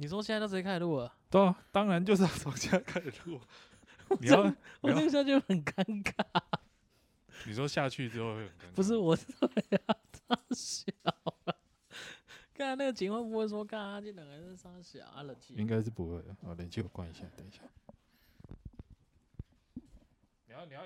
[0.00, 1.14] 你说现在都直接开始录了？
[1.28, 3.38] 对啊，当然就是要 从现在开始录。
[4.18, 4.40] 你要，
[4.80, 6.24] 我这下就很尴尬。
[7.46, 8.74] 你说下去之后会很尴尬？
[8.76, 9.78] 不是，我是要
[10.26, 10.90] 大小。
[12.54, 15.52] 刚才那个警卫不会说，刚刚这两个人是三小啊，冷气。
[15.52, 16.34] 应该是不会的。
[16.42, 17.60] 好，冷气我关一下，等一下。
[20.46, 20.82] 你要，你要，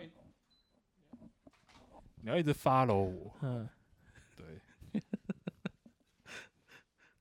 [2.17, 3.33] 你要一直 follow 我。
[3.43, 3.69] 嗯，
[4.37, 4.45] 对。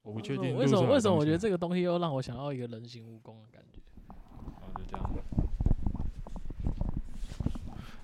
[0.04, 0.82] 我不确定为什么？
[0.92, 3.80] 为什么我觉得这个东西又让我想要一个人形蜈蚣的感觉？
[4.60, 5.10] 好，就这样。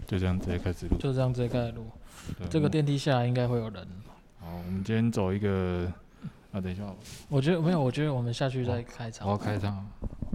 [0.07, 0.97] 就这样直接开始录。
[0.97, 1.85] 就这样直接开始录。
[2.49, 3.87] 这个电梯下来应该会有人。
[4.39, 5.91] 好，我们今天走一个。
[6.51, 6.83] 啊，等一下。
[7.27, 9.27] 我觉得没有，我觉得我们下去再开场。
[9.27, 9.85] 我要开场。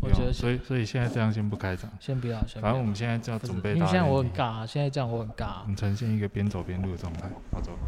[0.02, 1.90] 我觉得，所以所以现在这样先不开场。
[1.98, 2.60] 先不要，先。
[2.60, 3.74] 反正我们现在就要准备。
[3.74, 5.62] 因为现在我很尬，现在这样我很尬。
[5.62, 7.30] 我们呈现一个边走边录的状态。
[7.50, 7.72] 好走。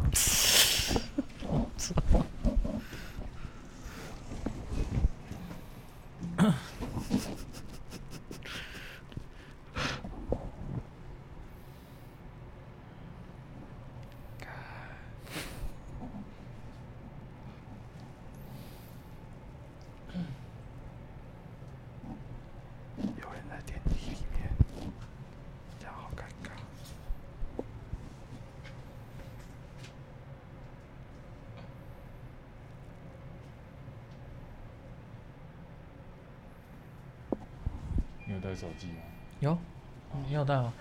[38.39, 38.93] 带手机吗？
[39.39, 39.57] 有，
[40.27, 40.73] 你有带吗？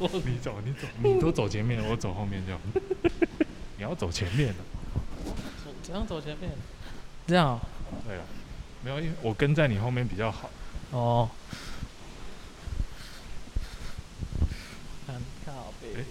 [0.00, 0.08] 有。
[0.26, 2.52] 你走，你走，你都走前面，我走后面就。
[3.78, 4.56] 你要走前面的。
[5.82, 6.50] 怎样走前面？
[7.26, 7.58] 这样。
[8.06, 8.22] 对啊，
[8.82, 10.50] 没有，因为我跟在你后面比较好。
[10.90, 11.30] 哦。
[15.06, 16.04] 看靠北。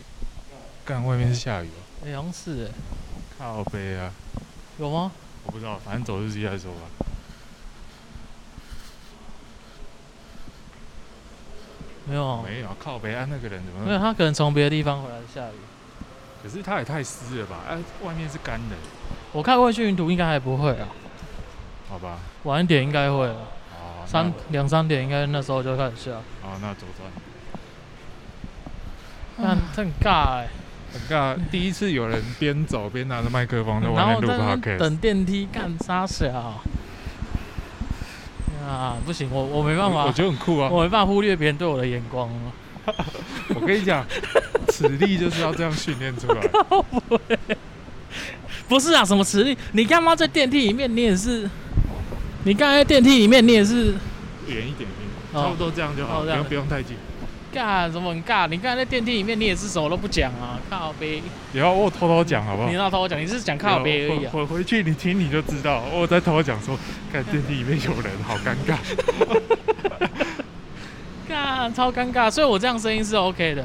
[0.84, 1.93] 干，外面是下雨哦。
[2.04, 2.72] 好像是哎，
[3.40, 4.12] 靠北啊，
[4.78, 5.10] 有吗？
[5.46, 6.82] 我不知道，反正走日记再说吧。
[12.06, 13.86] 没有啊，没有靠北啊，那个人怎么？
[13.86, 15.56] 没有，他可能从别的地方回来下雨。
[16.44, 17.62] 可是他也太湿了吧？
[17.70, 18.76] 哎，外面是干的。
[19.32, 20.90] 我看过去云图应该还不会啊。
[21.88, 22.20] 好吧。
[22.44, 23.34] 晚一点应该会。
[24.06, 26.12] 三两三点应该那时候就开始下。
[26.44, 27.10] 哦，那左转。
[29.38, 30.50] 那很尬哎。
[30.94, 36.62] 很尬，第一次有人边走边拿着麦克风在外面录 podcast，等电梯干啥小？
[38.66, 42.30] 啊，不行，我我没办法，我觉得很酷啊，我没办法忽略别人对我的眼光。
[43.56, 44.06] 我跟你讲，
[44.72, 46.42] 实力就是要这样训练出来。
[48.68, 49.58] 不是啊，什么实力？
[49.74, 50.94] 你干嘛在电梯里面？
[50.96, 51.50] 你也是，
[52.44, 53.94] 你刚才在电梯里面，你也是
[54.48, 54.90] 远一点点，
[55.34, 56.96] 差不多这样就好，不用不用太近。
[57.54, 58.48] 尬什么很尬？
[58.48, 60.60] 你刚才在电梯里面，你也是什么都不讲啊？
[60.70, 61.22] 靠北！
[61.54, 62.70] 以后我偷偷讲好不好？
[62.70, 64.32] 你让偷偷讲，你是讲靠北而已啊。
[64.34, 66.78] 回回去你听你就知道，我在偷偷讲说，
[67.12, 68.78] 看电梯里面有人，好尴尬。
[71.30, 72.30] 尬，超尴尬。
[72.32, 73.64] 所以我这样声音是 OK 的。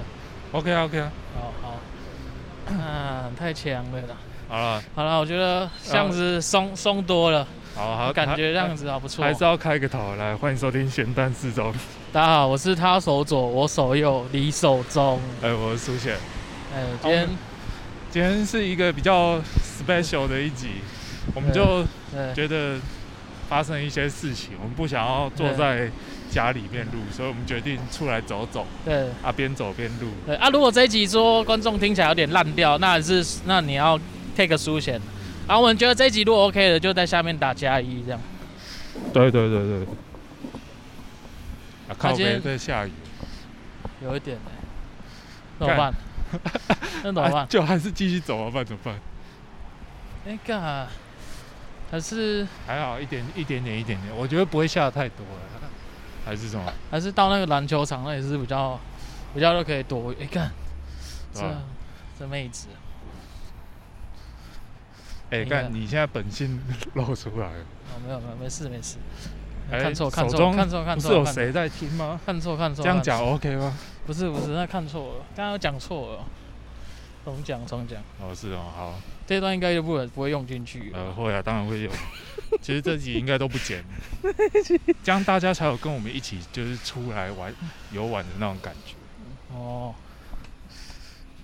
[0.52, 1.10] OK 啊，OK 啊。
[1.34, 2.74] 好好。
[2.74, 4.16] 啊，太强了啦。
[4.50, 7.46] 好了好了，我觉得这样子松松多了。
[7.78, 9.24] 好好，感觉这样子好不错。
[9.24, 11.72] 还是要开个头来，欢迎收听咸蛋四周。
[12.12, 15.20] 大家好，我是他手左，我手右，你手中。
[15.40, 16.16] 哎，我是苏贤。
[16.74, 17.28] 哎，今天
[18.10, 20.70] 今天是一个比较 special 的一集，
[21.36, 21.84] 我们就
[22.34, 22.80] 觉得
[23.48, 25.88] 发生一些事情，我们不想要坐在
[26.28, 28.66] 家里面录，所以我们决定出来走走。
[28.84, 30.08] 对啊，边走边录。
[30.26, 33.96] 对啊，如果这一集说观众听起来有点烂掉，那是那你要
[34.34, 35.00] take 个苏贤。
[35.48, 38.20] 然后我们觉得这一集如果 OK 的，就在下面打加一这样。
[39.14, 39.86] 对对对对。
[41.88, 42.92] 啊，靠边在下雨，
[44.02, 44.50] 有一点呢，
[45.58, 45.94] 怎么办？
[47.02, 47.48] 那怎么办？
[47.48, 48.94] 就还是继续走啊，不然怎么办？
[50.26, 50.86] 哎干，
[51.90, 55.70] 还是还好一点一点点一点点，我觉得不会下得太多了，
[56.26, 56.70] 还是什么？
[56.90, 58.78] 还是到那个篮球场那也是比较
[59.32, 60.14] 比较都可以躲。
[60.20, 60.50] 哎干，
[61.32, 61.42] 这
[62.18, 62.66] 这妹子，
[65.30, 66.60] 哎看，你现在本性
[66.94, 67.60] 露出来了。
[67.94, 68.96] 哦，没有没有，没事没事。
[69.70, 72.18] 欸、看错看错看错看错，是有谁在听吗？
[72.24, 73.76] 看错看错，这样讲 OK 吗？
[74.06, 76.24] 不是不是，那看错了，刚刚讲错了，
[77.24, 78.00] 重讲重讲。
[78.18, 78.94] 哦是哦，好，
[79.26, 80.90] 这段应该就不会不会用进去。
[80.94, 81.90] 呃会啊，当然会有。
[82.62, 83.84] 其实这集应该都不剪，
[85.04, 87.54] 这样大家才有跟我们一起就是出来玩
[87.92, 88.94] 游玩的那种感觉。
[89.54, 89.94] 哦，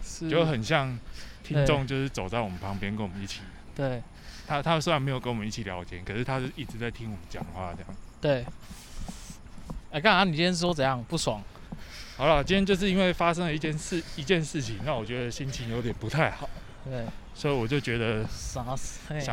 [0.02, 0.98] 是，就很像
[1.42, 3.40] 听众就是走在我们旁边跟我们一起。
[3.74, 4.02] 对。
[4.46, 7.94] 他他虽然没有跟我们一起聊天，可是他是一直在听我们讲话这样。
[8.20, 8.42] 对，
[9.90, 10.24] 哎、欸，干啥？
[10.24, 11.42] 你今天说怎样不爽？
[12.18, 16.46] 好了，今天就是因为发生了一件事，一件事情让我觉得心情有点不太好。
[16.84, 18.66] 对，所以我就觉得想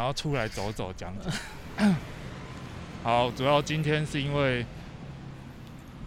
[0.02, 1.96] 要出来走走，讲讲。
[3.04, 4.66] 好，主要今天是因为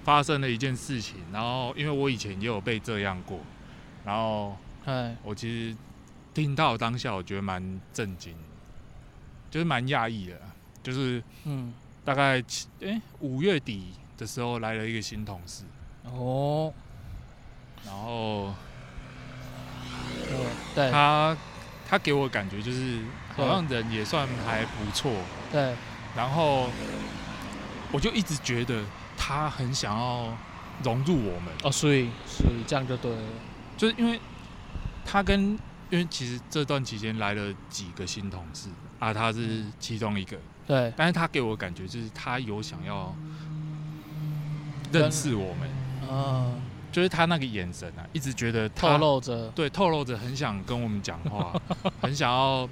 [0.02, 3.38] 发生了一件事情，然后因为我以前也有被这样过，
[4.02, 4.56] 然后
[5.22, 5.76] 我其实
[6.34, 8.34] 听到当下我觉得蛮震惊，
[9.50, 10.40] 就是蛮讶异的，
[10.82, 11.72] 就是嗯，
[12.04, 15.64] 大概七哎五月底的时候来了一个新同事
[16.04, 16.74] 哦，
[17.86, 18.52] 然后。
[20.74, 21.36] 对他，
[21.88, 23.00] 他给我感觉就是
[23.36, 25.12] 好像人也算还不错。
[25.52, 25.74] 对。
[26.16, 26.68] 然后
[27.92, 28.82] 我就一直觉得
[29.16, 30.36] 他很想要
[30.82, 31.52] 融入我们。
[31.62, 33.22] 哦，所以所以这样就对了。
[33.76, 34.18] 就是因为
[35.04, 35.58] 他跟
[35.90, 40.36] 因为其实这段期间来了几个新同事啊，他是其中一个。
[40.66, 40.92] 对。
[40.96, 43.14] 但是他给我感觉就是他有想要
[44.92, 45.68] 认识我们。
[46.10, 46.60] 嗯。
[46.94, 51.60] 就是他那个眼神啊，一直觉得透露着，对，透露着很想跟我们讲话，
[52.00, 52.68] 很想要。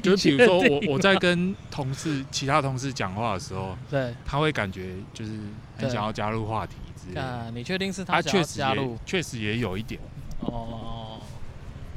[0.00, 5.32] 就是比如说我我在跟同事、其他同事讲话的时候，对，他会感觉就是
[5.76, 7.20] 很想要加入话题之类的。
[7.20, 8.96] 啊，你确定是他想要加入？
[9.04, 10.00] 确实也有一点。
[10.38, 10.93] 哦，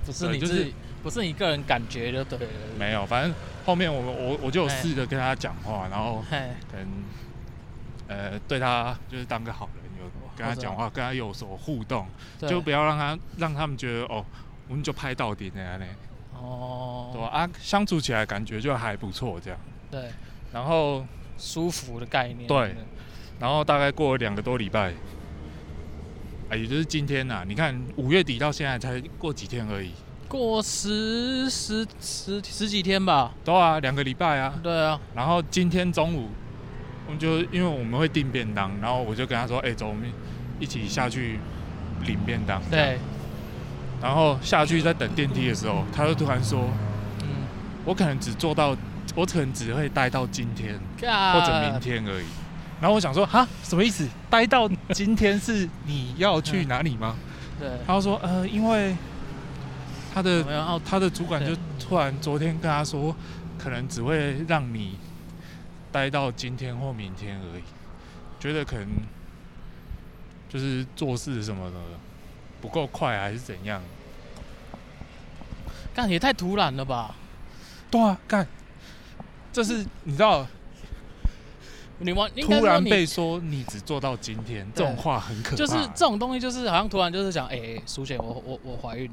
[0.08, 0.74] 不是你自己，
[1.04, 2.54] 不是你个人感觉就对了。
[2.80, 6.24] 没有，反正后面我我我就有试着跟他讲话，然后
[6.72, 6.88] 可能
[8.08, 9.84] 呃对他就是当个好人。
[10.00, 10.04] 有
[10.38, 12.08] 跟他讲话，跟他有所互动，
[12.42, 14.24] 就不要让他让他们觉得哦，
[14.68, 15.88] 我们就拍到底那样嘞。
[16.36, 19.60] 哦，对啊，相处起来感觉就还不错，这样。
[19.90, 20.12] 对，
[20.54, 21.04] 然后
[21.40, 22.48] 舒服的概念。
[22.48, 22.76] 对，
[23.40, 24.94] 然后大概过了两个多礼拜，
[26.50, 27.44] 哎，也就是今天呐。
[27.48, 29.92] 你看五月底到现在才过几天而已，
[30.28, 33.34] 过十十十十几天吧。
[33.44, 34.54] 对啊，两个礼拜啊。
[34.62, 35.00] 对啊。
[35.16, 36.30] 然后今天中午。
[37.06, 40.12] 我们就因为我们会订便当，然后我就跟他说：“哎、欸，走，我们
[40.60, 41.40] 一起下去
[42.06, 42.98] 领便当。”对。
[44.02, 46.70] 然后下去在等电梯的时候，他就突然说
[47.24, 47.30] ：“嗯，
[47.86, 48.76] 我可能只做到，
[49.16, 52.26] 我可能只会待到今天或者明天而已。”
[52.80, 54.08] 然后我想说：“哈，什么意思？
[54.30, 57.16] 待到今天是你要去哪里吗？”
[57.60, 57.70] 对。
[57.86, 58.96] 他说：“呃，因为
[60.14, 63.16] 他的然后他的主管就突然昨天跟他说，
[63.58, 64.98] 可能只会让你。”
[65.90, 67.64] 待到今天或明天而已，
[68.40, 68.86] 觉得可能
[70.50, 71.78] 就是做事什么的
[72.62, 73.82] 不够快，还是怎样？
[75.96, 77.16] 干也太突然了吧？
[77.90, 78.46] 对啊，干，
[79.52, 80.46] 这是你知道，
[82.00, 85.56] 你们突然被说你只做到今天，这种话很可怕。
[85.56, 89.10] 就是这种东西，就是好像突然就是讲，哎、欸，苏姐，我我我怀孕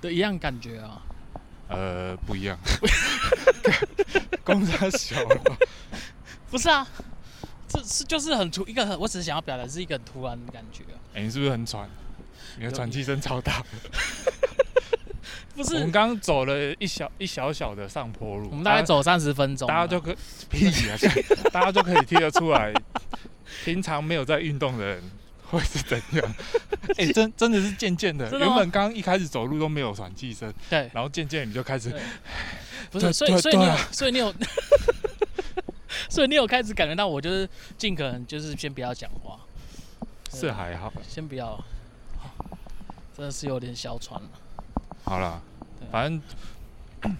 [0.00, 1.02] 的一样感觉啊。
[1.68, 2.58] 呃，不一样。
[4.44, 5.58] 公差小了，
[6.50, 6.86] 不是啊，
[7.66, 10.84] 这是就是很突一个很，我只是想要表达是一个很突然的感觉。
[11.14, 11.88] 哎、欸，你是不是很喘？
[12.58, 13.64] 你的喘气声超大。
[15.54, 20.14] 不是，我们刚走了一小一小小的上坡路，我们大概走三十分钟，大家就可
[20.48, 20.96] 屁啊，
[21.52, 22.72] 大家就可以听得出来，
[23.64, 25.02] 平常没有在运动的人。
[25.52, 26.34] 会是怎样？
[26.96, 31.94] 哎、欸，真真的是渐渐的，原本刚一开始走路都没有喘气声，对，然后渐渐你就开始，
[32.90, 34.34] 不是，所以所以你有，所以你有，
[36.08, 37.46] 所以你有开始感觉到我就是
[37.76, 39.38] 尽可能就是先不要讲话，
[40.32, 41.62] 是还好，先不要，
[43.14, 44.30] 真的是有点小喘了。
[45.04, 45.42] 好了，
[45.90, 46.22] 反正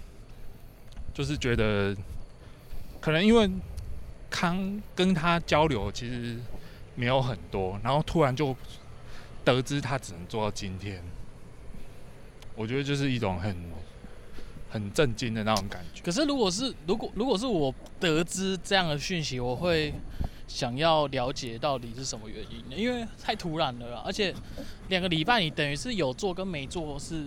[1.13, 1.95] 就是觉得，
[2.99, 3.49] 可能因为
[4.29, 6.37] 康跟他交流，其实。
[6.95, 8.55] 没有很多，然后突然就
[9.43, 11.03] 得知他只能做到今天，
[12.55, 13.57] 我觉得就是一种很
[14.69, 16.03] 很震惊的那种感觉。
[16.03, 19.91] 可是如果是如果如果是我得知这样的讯息，我会
[20.47, 22.75] 想要了解到底是什么原因呢？
[22.75, 24.31] 因为太突然了，而且
[24.89, 27.25] 两个礼拜你等于是有做跟没做是，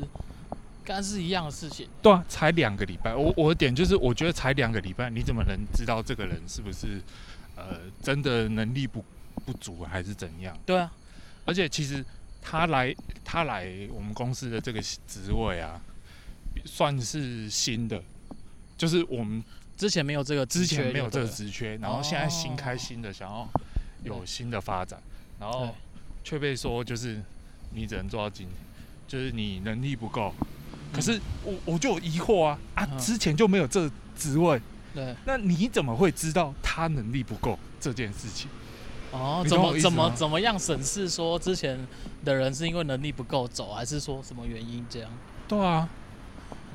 [0.87, 1.87] 刚是一样的事情。
[2.01, 7.03] 对啊，才两个礼拜，我我的点就是我觉得才两个礼拜，你怎么能知道这个人是不是
[7.57, 9.05] 呃真的能力不？
[9.45, 10.59] 不足还是怎样？
[10.65, 10.91] 对啊，
[11.45, 12.03] 而且其实
[12.41, 15.79] 他来他来我们公司的这个职位啊，
[16.65, 18.03] 算是新的，
[18.79, 19.45] 就是我们
[19.77, 23.47] 之前没有这个之前没有这个职缺，然后现在新开新的，想要
[24.05, 24.99] 有新的发展，
[25.39, 25.69] 然后
[26.25, 27.23] 却被说就是
[27.75, 28.57] 你只能做到今天，
[29.07, 30.35] 就是你能力不够。
[30.97, 34.61] 可是我我就有疑惑啊啊，之前就没有这个职位，
[34.95, 38.49] 对，那你怎么会知道他能力不够这件事情？
[39.13, 41.79] 哦，怎么怎么怎么样审视说之前
[42.25, 45.11] 的人是因为能力不够走，还是说什么原因这样？
[45.47, 45.89] 对啊，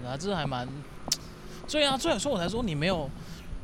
[0.06, 0.68] 啊，这还蛮，
[1.68, 3.10] 所以啊，所以说我才说你没有，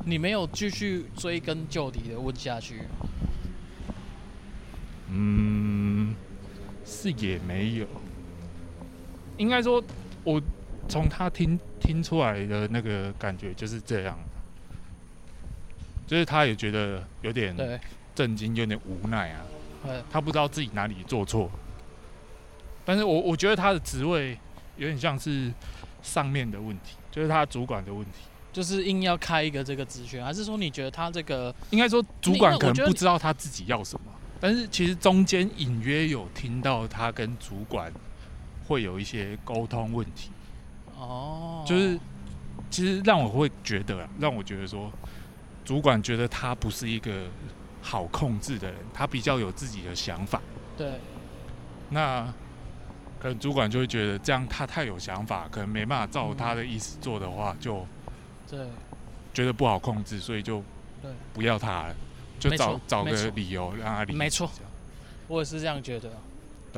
[0.04, 2.82] 你没有继续追根究底的问下去。
[5.10, 6.14] 嗯，
[6.84, 7.86] 是也没有，
[9.38, 9.82] 应该说，
[10.24, 10.40] 我
[10.88, 14.18] 从他听听出来的那个感觉就是这样，
[16.06, 17.54] 就是他也觉得有点
[18.14, 19.40] 震惊，有点无奈啊，
[20.10, 21.50] 他不知道自己哪里做错，
[22.84, 24.38] 但是我我觉得他的职位
[24.76, 25.52] 有点像是
[26.02, 28.22] 上面的问题，就是他主管的问题，
[28.52, 34.12] 就是硬要开一个这个职权，还是说你觉得他这个应该说主管可能不知道他自己要什么？
[34.40, 37.92] 但是其实中间隐约有听到他跟主管
[38.68, 40.30] 会有一些沟通问题，
[40.94, 41.98] 哦，就是
[42.68, 44.92] 其实让我会觉得，让我觉得说，
[45.64, 47.24] 主管觉得他不是一个
[47.80, 50.40] 好控制的人，他比较有自己的想法。
[50.76, 51.00] 对，
[51.88, 52.26] 那
[53.18, 57.86] 可能主管就会觉得这样他太有想法，可能没办法照他的意思做的话，就
[58.46, 58.66] 对，
[59.32, 60.62] 觉得不好控制，所以就
[61.32, 61.96] 不要他了。
[62.38, 64.18] 就找找个理由让他离职。
[64.18, 64.48] 没错，
[65.26, 66.10] 我也是这样觉得。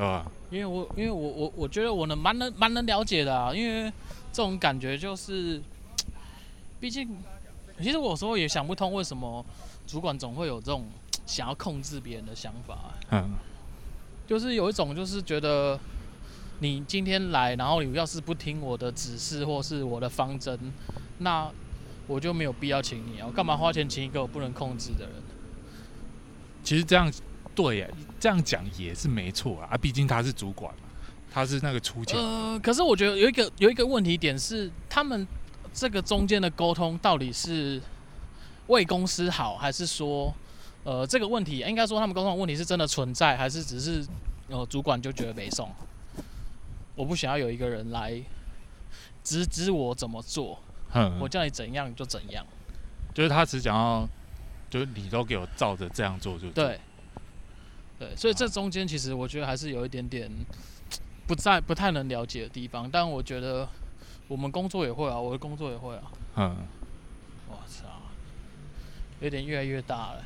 [0.01, 0.25] 对吧？
[0.49, 3.83] 因为我因为我我我觉得我能蛮能蛮能了解的啊，因为
[4.33, 5.61] 这种感觉就是，
[6.79, 7.07] 毕竟
[7.79, 9.45] 其实我有时候也想不通为什么
[9.85, 10.87] 主管总会有这种
[11.27, 12.95] 想要控制别人的想法。
[13.11, 13.29] 嗯。
[14.27, 15.79] 就是有一种就是觉得
[16.61, 20.57] 你今天来，然后你要是不听我的指示或是我的方针，
[21.19, 21.47] 那
[22.07, 23.27] 我就没有必要请你啊！
[23.27, 25.13] 我干嘛花钱请一个我不能控制的人？
[26.63, 27.11] 其实这样
[27.55, 27.87] 对呀，
[28.19, 29.77] 这样讲也是没错啊。
[29.77, 30.89] 毕竟他是主管嘛，
[31.31, 32.19] 他是那个出钱。
[32.19, 35.27] 呃，可是我觉得有一个有一个问题点是，他们
[35.73, 37.81] 这个中间的沟通到底是
[38.67, 40.33] 为公司好，还是说，
[40.83, 44.05] 呃，这个问题应该说他们沟通的问题是真的存在，还是只是
[44.49, 45.69] 呃主管就觉得没送？
[46.95, 48.21] 我不想要有一个人来
[49.23, 50.59] 指指我怎么做，
[50.93, 52.45] 嗯，我叫你怎样就怎样。
[53.13, 54.07] 就是他只想要。
[54.71, 56.79] 就是你都给我照着这样做就对，
[58.01, 60.27] 对，所以这中间其实我觉得还是有一点点
[61.27, 63.69] 不在不太能了解的地方，但我觉得
[64.27, 66.01] 我们工作也会啊，我的工作也会啊。
[66.37, 66.57] 嗯。
[67.47, 67.85] 我操，
[69.19, 70.25] 有点越来越大了。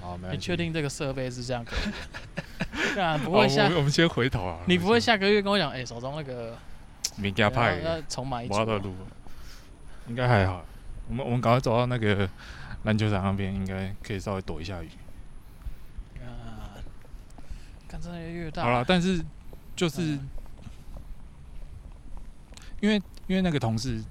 [0.00, 0.36] 好，没问题。
[0.36, 1.90] 你确定这个设备是这样可以？
[2.94, 3.64] 当然不会下。
[3.64, 4.60] 我们先回头啊。
[4.68, 6.56] 你不会下个月跟我讲，哎，手中那个。
[7.16, 7.80] 名家派。
[7.80, 8.94] 要重买一组。
[10.06, 10.64] 应该还好。
[11.08, 12.30] 我们我们赶快走到那个。
[12.84, 14.88] 篮球场那边应该可以稍微躲一下雨。
[17.88, 18.62] 啊，看这越越大。
[18.62, 19.24] 好了，但是
[19.74, 20.18] 就是
[22.80, 24.02] 因为因为那个同事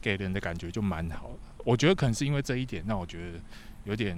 [0.00, 3.38] 给人的感觉就蛮好的，我觉得可能是因为这一点，让我觉得
[3.84, 4.16] 有点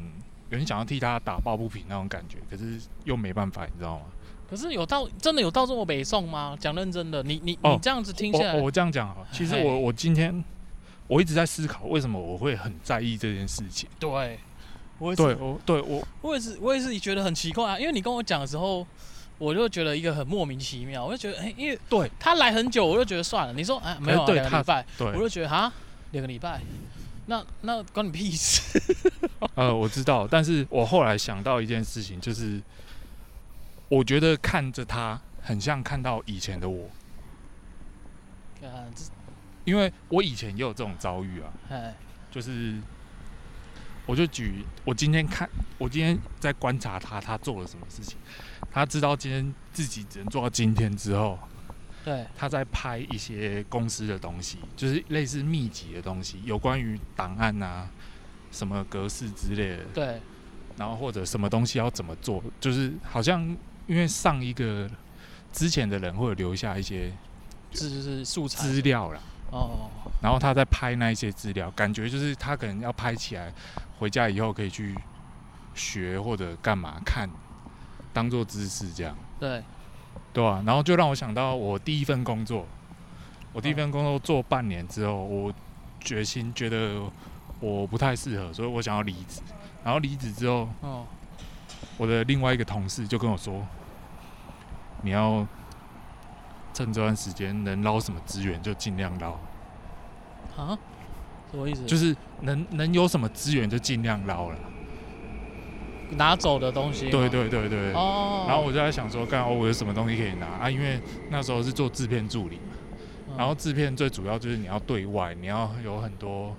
[0.50, 4.06] 有点想要替他打抱不平那种感觉，可是又没办法，你知道吗？
[4.50, 6.56] 可是有到真的有到这么北宋吗？
[6.58, 10.44] 讲认真的，你你你这样子听下来，我这样讲啊，其实我我今天。
[11.06, 13.88] 我一直在思考，为什么我会很在意这件事情。
[13.98, 14.38] 对，
[14.98, 17.78] 我对我对我我也是，我也是觉得很奇怪啊。
[17.78, 18.86] 因为你跟我讲的时候，
[19.38, 21.04] 我就觉得一个很莫名其妙。
[21.04, 23.52] 我就觉得，哎、欸，因为对他来很久，我就觉得算了。
[23.52, 25.72] 你说，哎、欸，没有、啊、两个礼拜，对，我就觉得哈，
[26.12, 26.60] 两个礼拜，
[27.26, 28.82] 那那关你屁事。
[29.54, 32.60] 呃，我知道，但是我后来想到一件事情，就是
[33.88, 36.88] 我觉得看着他，很像看到以前的我。
[38.62, 39.04] 啊，这。
[39.64, 41.52] 因为我以前也有这种遭遇啊，
[42.30, 42.80] 就是，
[44.08, 45.46] 我就举我今天看，
[45.76, 48.16] 我今天在观察他，他做了什么事情，
[48.70, 51.38] 他知道今天自己只能做到今天之后，
[52.02, 57.86] 对，他在拍一些公司的东西，就是类似秘籍的东西，有关于档案啊，
[58.50, 60.22] 什么格式之类的，对，
[60.78, 63.44] 然后或者什么东西要怎么做，就是好像
[63.86, 64.90] 因为上一个
[65.52, 67.12] 之前的人会留下一些，
[67.70, 69.20] 就是素材资料啦。
[69.50, 69.88] 哦，
[70.20, 73.52] 然后他在拍那一些资料，感觉就是他可能要拍起来，
[73.98, 74.94] 回家以后可以去
[75.74, 77.28] 学或者干嘛看，
[78.12, 79.16] 当做知识这样。
[79.40, 79.62] 对，
[80.32, 82.66] 对啊，然后就让我想到我第一份工作，
[83.52, 85.52] 我第一份工作做半年之后，我
[86.00, 87.00] 决心觉得
[87.60, 89.40] 我不太适合，所以我想要离职。
[89.82, 91.06] 然后离职之后，哦，
[91.96, 93.66] 我的另外一个同事就跟我说，
[95.02, 95.46] 你要。
[96.78, 99.32] 趁这段时间能捞什么资源就尽量捞。
[100.56, 100.78] 啊？
[101.50, 101.85] 什么意思？
[101.87, 104.58] 就是能能有什么资源就尽量捞了。
[106.11, 107.11] 拿走的东西。
[107.11, 107.92] 对对对对。
[107.94, 108.44] 哦。
[108.47, 110.70] 然后我就在想说，刚好我有什么东西可以拿啊？
[110.70, 112.75] 因为那时候是做制片助理嘛。
[113.37, 116.54] 然后制片最主要就是你要对外，你要有很多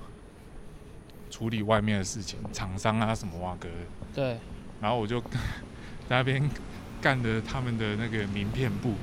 [1.29, 3.69] 处理外面的事情，厂商啊什么哇哥。
[4.13, 4.37] 对。
[4.81, 5.21] 然后我就
[6.09, 6.49] 在那边
[6.99, 8.95] 干的他们的那个名片部。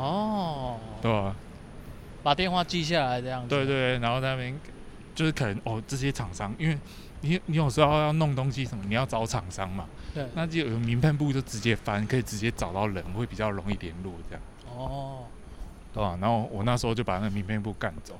[0.00, 1.36] 哦，对吧？
[2.22, 3.48] 把电话记下来这样子。
[3.48, 4.58] 对对，然后那边
[5.14, 6.78] 就是可能哦，这些厂商，因为
[7.20, 9.86] 你你有时候要弄东西什么，你要找厂商嘛。
[10.14, 10.26] 对。
[10.34, 14.42] 那就有名片部就直接翻，可以直接找到人，会比较容易联络这样。
[14.74, 15.24] 哦。
[15.92, 16.16] 对吧？
[16.20, 18.18] 然后我那时候就把那个名片部干走，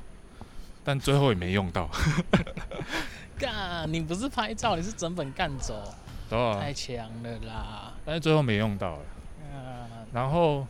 [0.84, 1.88] 但最后也没用到。
[3.38, 5.82] 干，你不是拍照，你是整本干走。
[6.28, 6.58] 对啊。
[6.60, 7.92] 太强了啦！
[8.04, 9.02] 但是最后没用到了。
[10.12, 10.66] 然后，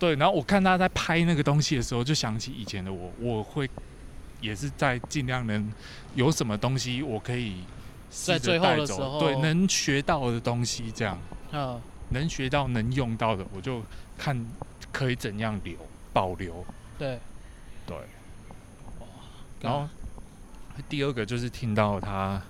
[0.00, 3.68] 对，然后我看他在拍那个东西的时候，就想起以前的我，我会
[4.40, 5.70] 也是在尽量能
[6.14, 7.62] 有什么东西我可以
[8.08, 11.18] 在最后的时候，对，能学到的东西这样，
[11.52, 11.78] 嗯，
[12.08, 13.82] 能学到能用到的，我就
[14.16, 14.42] 看
[14.90, 15.76] 可以怎样留
[16.14, 16.64] 保留，
[16.98, 17.20] 对，
[17.86, 17.96] 对，
[19.60, 19.86] 然后
[20.88, 22.40] 第二个就是听到他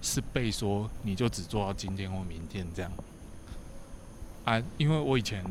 [0.00, 2.92] 是被说，你就只做到今天或明天这样。
[4.44, 5.44] 啊，因为我以前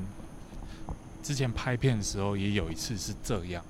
[1.21, 3.63] 之前拍片的时候也有一次是这样。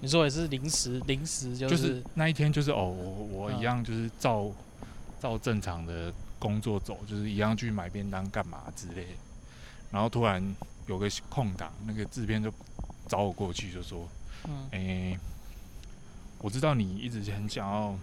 [0.00, 4.44] 你说也是临时临时就是，就是那一天就是哦，我我一样就是照、
[4.80, 4.86] 嗯、
[5.20, 9.06] 照正常的工作走，就是一样去买便当干嘛之类。
[9.90, 10.42] 然后突然
[10.86, 12.50] 有个空档，那个制片就
[13.06, 14.08] 找我过去就说
[14.48, 15.18] ：“嗯，哎、欸，
[16.38, 17.94] 我知道你一直很想要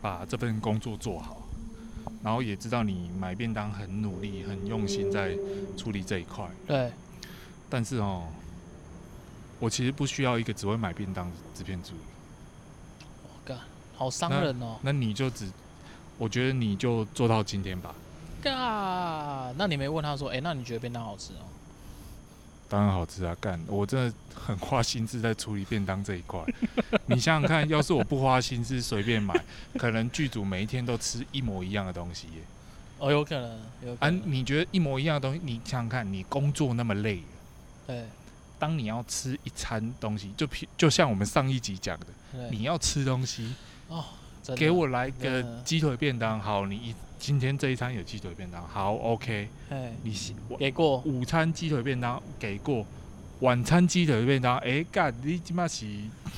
[0.00, 1.42] 把这份工作做好。”
[2.22, 5.34] 然后也知道你买便当很努力、很用心在
[5.76, 6.48] 处理这一块。
[6.68, 6.92] 对。
[7.70, 8.24] 但是哦，
[9.60, 12.00] 我其实不需要一个只会买便当的制片助理。
[13.22, 13.58] 我干，
[13.94, 14.76] 好伤人哦。
[14.82, 15.48] 那你就只，
[16.18, 17.94] 我觉得你就做到今天吧。
[18.42, 18.54] 干，
[19.56, 21.46] 那你没问他说，哎，那你觉得便当好吃哦？
[22.68, 23.36] 当然好吃啊！
[23.40, 26.40] 干，我真的很花心思在处理便当这一块。
[27.06, 29.34] 你想想看，要是我不花心思随便买，
[29.76, 32.34] 可能剧组每一天都吃一模一样的东西耶。
[33.00, 34.20] 哦，有可能，有可能。
[34.20, 37.20] 啊，你觉得一模一样的东西，你想想看，你工作那么累，
[37.86, 38.04] 对。
[38.58, 40.46] 当你要吃一餐东西，就
[40.76, 42.06] 就像我们上一集讲的，
[42.50, 43.54] 你要吃东西
[43.88, 44.04] 哦，
[44.54, 46.94] 给我来个鸡腿便当，好，你一。
[47.18, 49.46] 今天这一餐有鸡腿便当，好，OK。
[50.02, 50.14] 你
[50.58, 50.96] 给过。
[51.04, 52.86] 午餐鸡腿便当给过，
[53.40, 55.84] 晚餐鸡腿便当，哎干，你起码是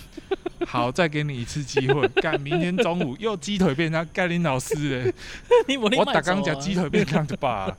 [0.66, 4.74] 好，再给你一次机会， 干，明天中午又鸡腿便当，盖林老师
[5.04, 5.14] 嘞，
[5.78, 7.72] 我打刚讲鸡腿便当就罢，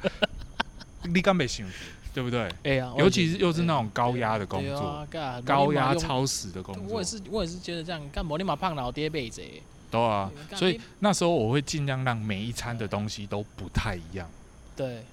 [1.04, 1.68] 你敢没想，
[2.14, 2.50] 对不对？
[2.64, 5.08] 哎呀，尤其是又是那种高压的工作，
[5.46, 9.42] 高压超时的工作，我也是，我也是觉得这样，干莫你马胖老爹辈子。
[9.90, 14.28] 都啊，所以那时候我会尽量让每一餐的东西都不太一样，
[14.76, 15.04] 对，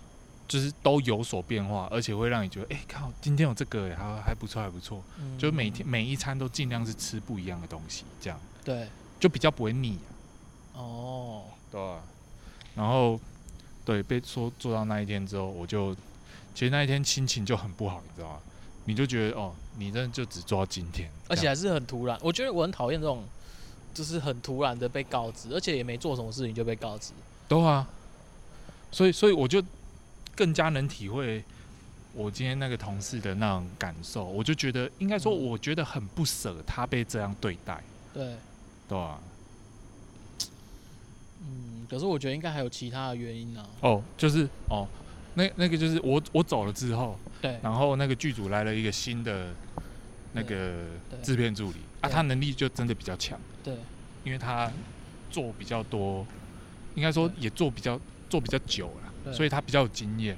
[0.48, 9.98] 就是都有所变化，而且会让你觉得，哎、欸，靠，今天有这个，还还不错，还不错，嗯、就每天每一餐都尽量是吃不一样的东西，这样，对，就比较不会腻、
[10.74, 10.80] 啊。
[10.80, 12.00] 哦，对啊，
[12.74, 13.20] 然后
[13.84, 15.94] 对被说做到那一天之后，我就
[16.54, 18.40] 其实那一天心情就很不好，你知道吗？
[18.84, 22.18] 你就觉得哦，你真的就只做到今天，而且还是很突然。
[22.22, 23.24] 我觉得我很讨厌这种。
[23.92, 27.10] 就是很突然的被告知，而且也没做什么事情就被告知。
[27.48, 27.84] 对啊，
[28.92, 29.60] 所以所以我就
[30.36, 31.42] 更加能体会
[32.14, 34.24] 我今天那个同事的那种感受。
[34.24, 37.82] 我就觉得，应该说，我觉得很不舍他被这样对待。
[38.14, 38.36] 对，
[38.88, 39.18] 对啊。
[41.40, 43.90] 嗯，可是我觉得应该还有其他的原因呢、啊。
[43.90, 44.86] 哦，就是哦，
[45.34, 49.54] 那那个就是我我走了之后，对，然后那个剧组来了一个新的
[50.32, 50.84] 那个
[51.22, 51.78] 制片助理。
[52.00, 53.74] 啊，他能力就真的比较强，对，
[54.24, 54.72] 因为他
[55.30, 56.26] 做比较多，
[56.94, 58.90] 应该说也做比较做比较久
[59.26, 60.34] 了，所以他比较有经验。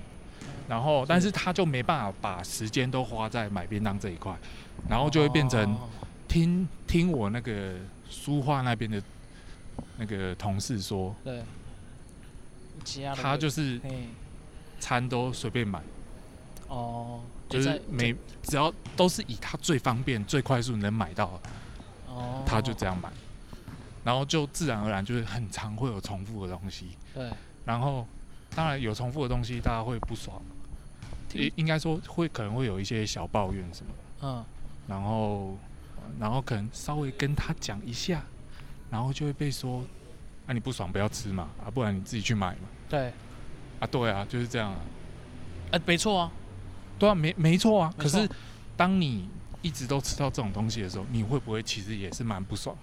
[0.69, 4.37] 然后，但是他就没办法把时间都花在买便当这一块，
[4.89, 5.79] 然后就会变成
[6.27, 7.75] 听听我那个
[8.11, 9.01] 书画那边的
[9.99, 11.43] 那个同事说，对，
[13.15, 13.81] 他就是
[14.83, 15.81] 餐都随便买，
[16.67, 17.21] 哦。
[17.49, 21.39] 就是每只要都是以他最方便、最快速能买到，
[22.09, 23.11] 哦，他就这样买，
[24.03, 26.97] 然后就自然而然就是很常会有重复的东西。
[27.13, 27.31] 对，
[27.67, 28.07] 然后
[28.55, 30.41] 当然有重复的东西，大家会不爽，
[31.35, 33.93] 应应该说会可能会有一些小抱怨什么，
[34.23, 34.45] 嗯，
[34.89, 35.55] 然后
[36.19, 38.23] 然后可能稍微跟他讲一下，
[38.91, 39.85] 然后就会被说，
[40.47, 42.69] 啊你不爽不要吃嘛，啊不然你自己去买嘛。
[42.89, 43.13] 对，
[43.83, 44.79] 啊对啊，就是这样啊，
[45.73, 46.31] 呃没错啊。
[47.01, 47.93] 对啊，没没错啊。
[47.99, 48.29] 可是，
[48.77, 49.29] 当你
[49.61, 52.77] 一直都吃到这种东西的时候，你会不会其实也是蛮不爽？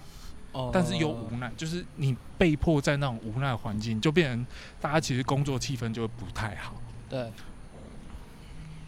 [0.52, 0.72] 哦。
[0.74, 4.46] 但是又无奈，就是你被迫在那种无奈的环境，就变成
[4.82, 6.76] 大家其实工作气氛就会不太好。
[7.08, 7.32] 对。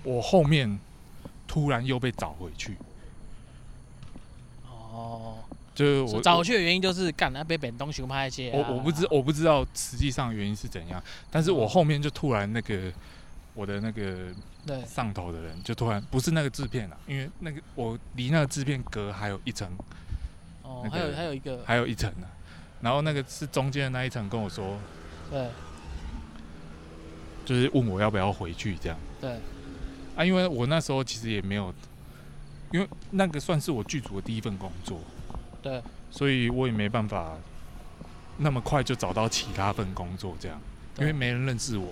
[0.03, 0.77] 我后面
[1.47, 2.75] 突然又被找回去。
[4.69, 5.37] 哦。
[5.81, 8.51] 就是我找回去的原因就是干那被本东熊拍一些。
[8.51, 12.91] 我我不知我不知道实际上原因是怎样，但是我后面就突然那个。
[13.53, 14.33] 我的那个
[14.87, 19.69] 上头的人就突然不是那个制片了，因为那个我离那个制片隔还有一层，
[20.63, 22.27] 哦，还有还有一个，还有一层呢。
[22.79, 24.79] 然后那个是中间的那一层跟我说，
[25.29, 25.49] 对，
[27.43, 28.97] 就是问我要不要回去这样。
[29.19, 29.31] 对。
[30.15, 31.73] 啊，因为我那时候其实也没有，
[32.71, 34.97] 因为那个算是我剧组的第一份工作。
[35.61, 35.81] 对。
[36.09, 37.37] 所以我也没办法
[38.37, 40.59] 那么快就找到其他份工作这样，
[40.99, 41.87] 因为没人认识我。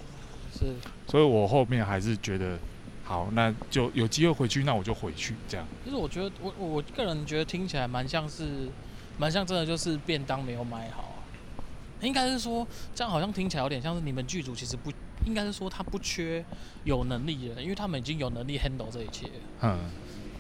[0.54, 0.74] 是。
[1.08, 2.58] 所以我后面还是觉得。
[3.04, 5.66] 好，那就有机会回去，那我就回去这样。
[5.84, 8.70] 其实我觉得，我我个人觉得听起来蛮像是，
[9.18, 11.16] 蛮像真的就是便当没有买好。
[12.02, 14.92] 应该是说，这样好像听起来有点像是你们剧组其实不
[15.26, 16.46] 应该是说他不缺
[16.84, 19.28] 有能力的人，因为他们已经有能力 handle 这一切。
[19.64, 19.80] 嗯。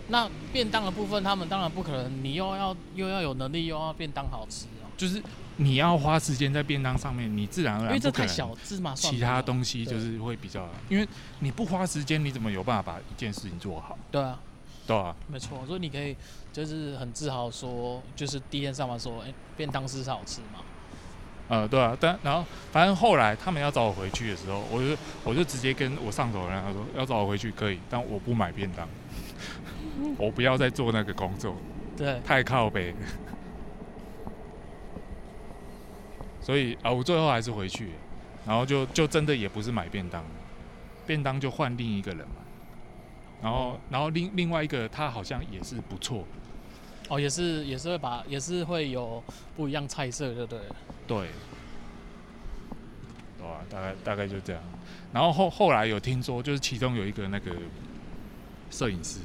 [0.10, 4.86] 那便当的部分，他们当然不可能，你又要又要有能力，又要便当好吃啊。
[4.98, 5.22] 就是。
[5.62, 11.06] 你要花时间在便当上面，你自然而然因为这太小，芝麻其他东西就是会比较，因为
[11.40, 13.98] 你不花时间，你怎么有办法把一件事情做好？
[14.10, 14.40] 对啊，
[14.88, 15.66] 对啊，没错。
[15.68, 16.16] 所以你可以
[16.54, 20.62] 就是很自豪说，就是第一天上班说，哎、欸，便当是好吃嘛。
[21.50, 24.96] 呃，对啊，但然后反正后来他们要找我回去的时候，我就
[25.26, 28.88] 我就直接跟我上头的人他说，要找我回去可以，但我不买便当，
[30.18, 31.56] 我不要再做那个工作，
[31.98, 32.94] 对，太靠北。
[36.42, 37.90] 所以啊，我最后还是回去，
[38.46, 40.24] 然后就就真的也不是买便当，
[41.06, 42.36] 便当就换另一个人嘛。
[43.42, 46.26] 然后然后另另外一个他好像也是不错，
[47.08, 49.24] 哦，也是也是会把也是会有
[49.56, 50.60] 不一样菜色，对不对？
[51.08, 51.28] 对，
[53.38, 54.62] 对啊，大概大概就这样。
[55.14, 57.52] 然后后后来有听说，就是其中有一个那个
[58.72, 59.20] 摄影师，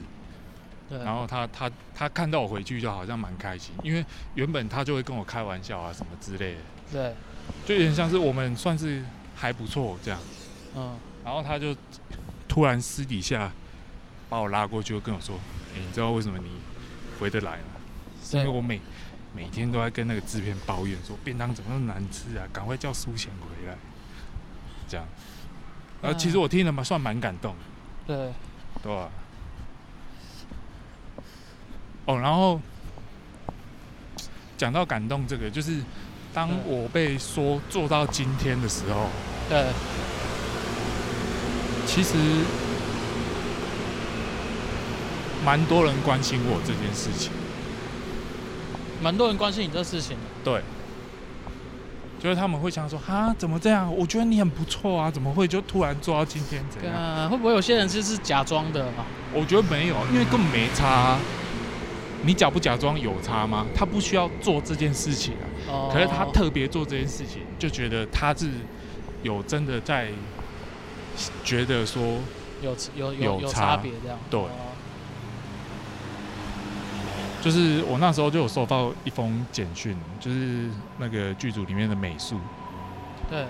[0.89, 6.61] 对，然后他他他看到我回去就好像蛮开心，因为原本他就会跟我开玩笑啊什么之类的。
[6.93, 7.15] 对，
[7.67, 9.03] 就有点像是我们算是
[9.35, 10.21] 还不错这样，
[10.77, 11.75] 嗯，然后他就
[12.47, 13.51] 突然私底下
[14.29, 15.37] 把我拉过去，跟我说
[15.75, 16.51] ：“哎，你知道为什么你
[17.19, 17.81] 回得来吗？
[18.23, 18.81] 是因为我每
[19.35, 23.77] 每天都在跟那个制片抱怨说便当怎么那么难吃啊，赶快叫苏贤回来。”
[24.87, 25.07] 这样，
[26.03, 27.57] 然后其实我听了嘛，算蛮感动，
[28.07, 28.31] 对，
[28.83, 29.09] 对吧？
[32.07, 32.61] 哦，然后
[34.57, 35.79] 讲到感动这个，就是。
[36.35, 39.09] 当我被说做到今天的时候，
[39.49, 39.67] 对，
[41.87, 42.17] 其实
[45.45, 47.31] 蛮多人关心我这件事情，
[49.01, 50.17] 蛮多人关心你这事情。
[50.43, 50.61] 对，
[52.21, 53.95] 就是他们会想说：“哈，怎么这样？
[53.97, 56.61] 我觉得你很不错啊，怎么会就突然做到今天？
[56.69, 56.97] 这样？
[57.01, 59.07] 啊，会不会有些人其实是假装的啊？
[59.33, 61.17] 我觉得没有，因为根本没差。
[62.25, 63.67] 你假不假装有差吗？
[63.75, 65.91] 他不需要做这件事情啊。
[65.93, 68.51] 可是他特别做这件事情，就觉得他是
[69.23, 70.09] 有真的在
[71.45, 72.19] 觉得说
[72.63, 73.77] 有有有有差。
[73.77, 74.19] 别这样。
[74.31, 74.41] 对，
[77.43, 82.39] 就是我那时候就有收到一封简讯，就是那个剧组里面的美术，
[83.31, 83.45] 对，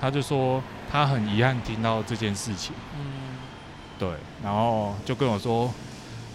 [0.00, 3.38] 他就说他很遗憾听到这件事情，嗯，
[3.98, 4.08] 对，
[4.42, 5.72] 然后就跟我说，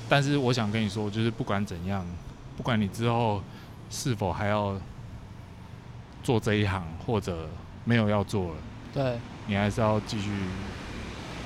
[0.07, 2.05] 但是我想跟你说，就是不管怎样，
[2.57, 3.41] 不管你之后
[3.89, 4.75] 是否还要。
[6.23, 7.49] 做这一行，或者
[7.83, 8.55] 没有要做了，
[8.93, 10.29] 对，你还是要继续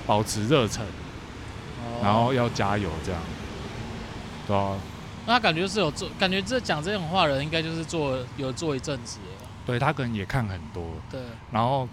[0.06, 3.20] 保持热忱，哦，然后要加油，这样，
[4.46, 4.78] 对啊。
[5.26, 9.48] 那他感觉是有做，感觉这讲这种话的人，应该就是做有做一阵子了。
[9.66, 11.20] 对，他可能也看很多，对，
[11.52, 11.90] 然后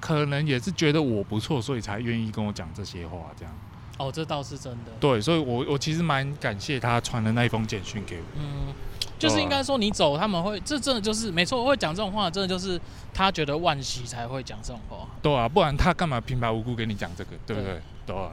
[0.00, 3.54] 可能也是觉得我不错，所以才愿意跟我讲这些话，这样。
[3.98, 4.92] 哦，这倒是真的。
[5.00, 8.24] 对，所以我我其实蛮感谢他传的那一封简讯给我。
[8.38, 8.74] 嗯。
[9.18, 12.78] 就是应该说你走，他们会这真的就是没错，会讲这种话，真的就是
[13.14, 15.08] 他觉得万喜才会讲这种话。
[15.22, 17.80] 对啊，不然他干嘛平白无故跟你讲这个，对不对？
[18.04, 18.32] 对啊，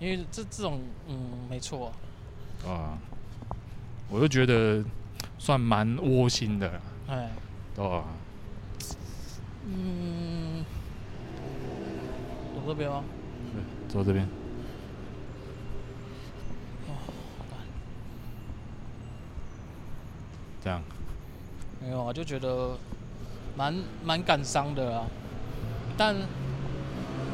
[0.00, 1.16] 因为这这种嗯，
[1.48, 1.92] 没错。
[2.66, 2.98] 啊，
[4.10, 4.84] 我就觉得
[5.38, 6.68] 算蛮窝心的。
[7.06, 7.30] 哎，
[7.76, 8.02] 对啊。
[9.68, 10.64] 嗯，
[12.56, 13.04] 走这边吗？
[13.52, 14.28] 对，走这边。
[20.66, 20.82] 这样，
[21.80, 22.76] 没有啊，就觉得
[23.56, 23.72] 蛮
[24.04, 25.06] 蛮感伤的啊。
[25.96, 26.16] 但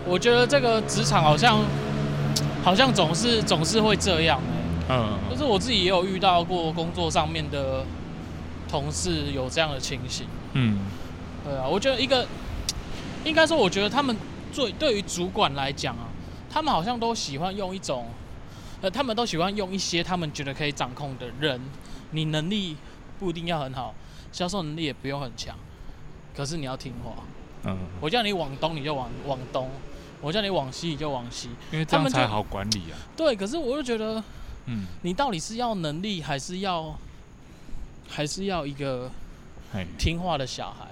[0.06, 1.64] 我觉得这个职场好像
[2.62, 4.38] 好像总是总是会这样
[4.90, 5.00] 哎、欸。
[5.00, 5.30] 嗯。
[5.30, 7.86] 就是我自己也有遇到过工作上面的
[8.68, 10.26] 同事有这样的情形。
[10.52, 10.80] 嗯。
[11.42, 12.26] 对啊，我觉得一个
[13.24, 14.14] 应该说，我觉得他们
[14.52, 16.04] 最对于主管来讲啊，
[16.50, 18.08] 他们好像都喜欢用一种
[18.82, 21.58] 呃，他们都喜欢用一些他们觉得可以掌控的人，
[22.10, 22.76] 你能力。
[23.22, 23.94] 不一定要很好，
[24.32, 25.54] 销售能力也不用很强，
[26.34, 27.22] 可是你要听话。
[27.62, 29.70] 嗯，我叫你往东你就往往东，
[30.20, 32.98] 我叫你往西你就往西，因为这样才好管理啊。
[33.16, 34.20] 对，可是我就觉得，
[34.66, 36.98] 嗯，你到底是要能力还是要，
[38.08, 39.08] 还是要一个
[39.96, 40.88] 听话的小孩。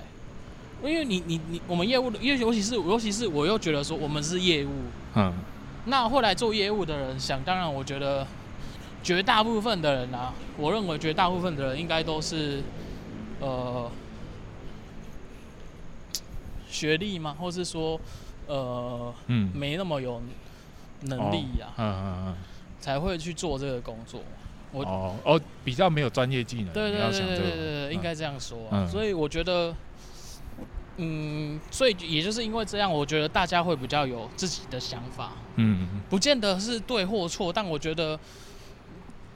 [0.89, 4.71] 因为你你你我们业务的，因为尤其是尤其是我又觉得说我们是业务，
[5.17, 5.35] 嗯，
[5.87, 8.25] 那后来做业务的人想当然，我觉得
[9.03, 12.63] 绝大部分的人啊，我认为绝大部分的人应该都是
[13.41, 13.91] 呃
[16.69, 17.99] 学历嘛，或是说
[18.47, 19.51] 呃嗯。
[19.55, 20.21] 没那么有
[21.03, 22.37] 能力呀，嗯嗯嗯，
[22.81, 24.23] 才会去做这个工作。
[24.73, 27.57] 我哦哦比较没有专业技能，对对对对对
[27.89, 29.75] 对，应该这样说啊，所以我觉得。
[31.03, 35.33] 嗯，所以也就是因为这样，我觉得大家会比较有自己的想法。
[35.57, 38.19] 嗯，不见得是对或错，但我觉得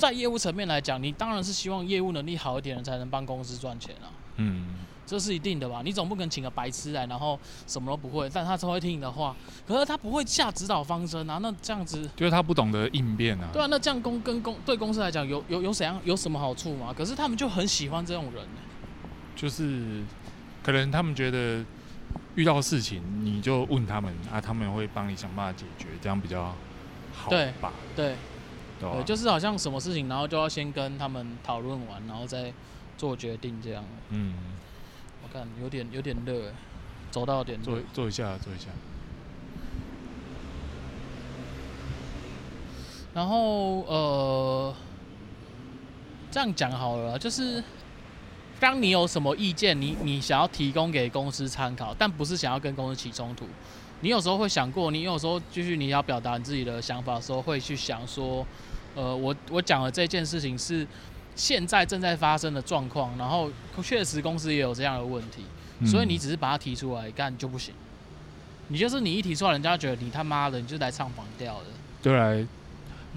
[0.05, 4.13] 在业务层面来讲，你当然是希望业务能力好一点的才能帮公司赚钱啊。
[4.37, 4.67] 嗯，
[5.07, 5.83] 这是一定的吧？
[5.85, 9.35] 你总不可能请个白痴来，然后什么都不会，但他只会听你的话，
[9.67, 11.39] 可是他不会下指导方针啊。
[11.41, 13.49] 那这样子，就是他不懂得应变啊。
[13.53, 16.95] 对啊，那这样公跟公对公司来讲有有有怎样有什么好处吗？
[16.97, 19.09] 可是他们就很喜欢这种人欸。
[19.35, 20.03] 就是。
[20.65, 21.63] 可能他们觉得
[22.37, 26.55] 遇到事情你就问他们啊，他们会帮你想办法解决，这样比较
[27.13, 27.71] 好吧？
[27.95, 28.17] 对，
[28.93, 32.53] 对，就是好像什么事情，然后就要先跟他们讨论完，然后再
[32.99, 33.85] 做决定这样。
[34.11, 34.35] 嗯，
[35.23, 36.53] 我看有点有点热，
[37.11, 38.67] 走到点坐坐一下，坐一下。
[43.15, 44.75] 然后呃，
[46.31, 47.63] 这样讲好了，就是。
[48.61, 53.47] 当你有什么意见，你你想要提供给公司参考，但不是想要跟公司起冲突。
[54.01, 58.47] 你有时候会想过，你有时候就是你要表达你自己的想法的时候，会去想说，
[58.95, 60.87] 呃，我我讲的这件事情是
[61.35, 63.51] 现在正在发生的状况，然后
[63.83, 65.45] 确实公司也有这样的问题，
[65.87, 67.75] 所以你只是把它提出来干就不行。
[68.69, 71.67] 你就是你一提出来，人家觉得你他妈的你就来唱反调的，
[72.01, 72.47] 就来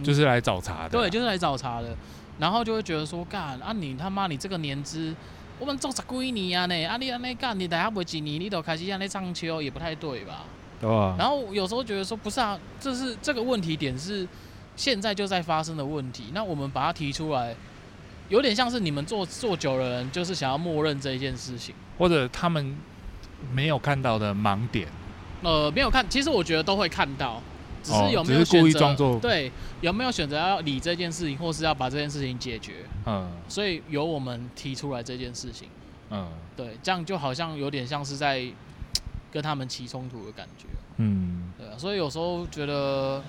[0.04, 1.96] 就是来找茬的，对，就是来找茬的。
[2.40, 5.16] 然后就会觉得说，干啊你他妈你这个年资，
[5.58, 10.44] 我们做十几年啊呢，啊你安尼干你等下不几年你都开始让你唱秋也不太对吧？
[10.80, 11.16] 对啊。
[11.18, 14.28] 然后有时候觉得说，不是啊，这是这个问题点是
[14.78, 17.54] 现在就在发生的问题，那我们把它提出来，
[18.30, 22.78] 有点像是你们做做久的人就是想要默认这一件事情，或者他们
[23.52, 24.88] 没有看到的盲点。
[25.44, 27.42] 呃，没有看，其实我觉得都会看到。
[27.84, 29.18] 只是有没有选择？
[29.22, 32.84] 对，有没有选择要理这件事情，或是要把这件事情解决？
[33.06, 35.70] 嗯，所以由我们提出来这件事情。
[36.10, 38.46] 嗯，对，这样就好像有点像是在
[39.32, 40.66] 跟他们起冲突的感觉。
[40.98, 43.24] 嗯，对啊，所以有时候觉得，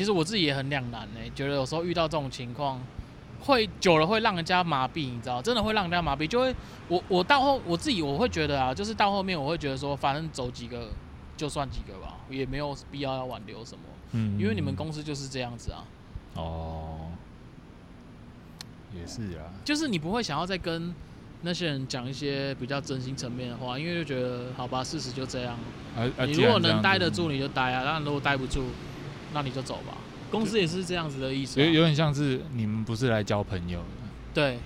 [0.00, 1.20] 其实我自己也很两难呢。
[1.34, 2.80] 觉得有时候遇到这种情况，
[3.38, 5.42] 会久了会让人家麻痹，你知道？
[5.42, 6.54] 真的会让人家麻痹，就会
[6.88, 10.88] 我我到后我自己我会觉得啊，就是到后面我会觉得说，反正走几个。
[11.36, 13.80] 就算几个吧，也没有必要要挽留什么。
[14.12, 15.84] 嗯，因为你们公司就是这样子啊。
[16.34, 17.08] 哦，
[18.94, 19.48] 也是啊。
[19.64, 20.94] 就是你不会想要再跟
[21.40, 25.56] 那些人讲一些比较真心层面的话，因为就觉得好吧，事实就这样。
[25.96, 28.66] 啊、你如果能待得住，你就待啊；但如果待不住，
[29.32, 29.96] 那你就走吧。
[30.30, 31.64] 公司也是这样子的意思、啊。
[31.64, 33.86] 有有点像是你们不是来交朋友的。
[34.32, 34.58] 对。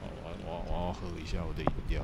[0.00, 0.08] 我
[0.46, 2.02] 我我要喝一下我的饮料。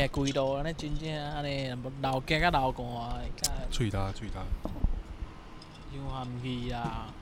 [0.00, 0.04] 啊！
[0.04, 0.52] 你行几路？
[0.52, 3.20] 安尼真正安尼，老行甲老寒，
[3.70, 4.40] 喙焦喙焦，
[5.94, 7.12] 又寒气啊！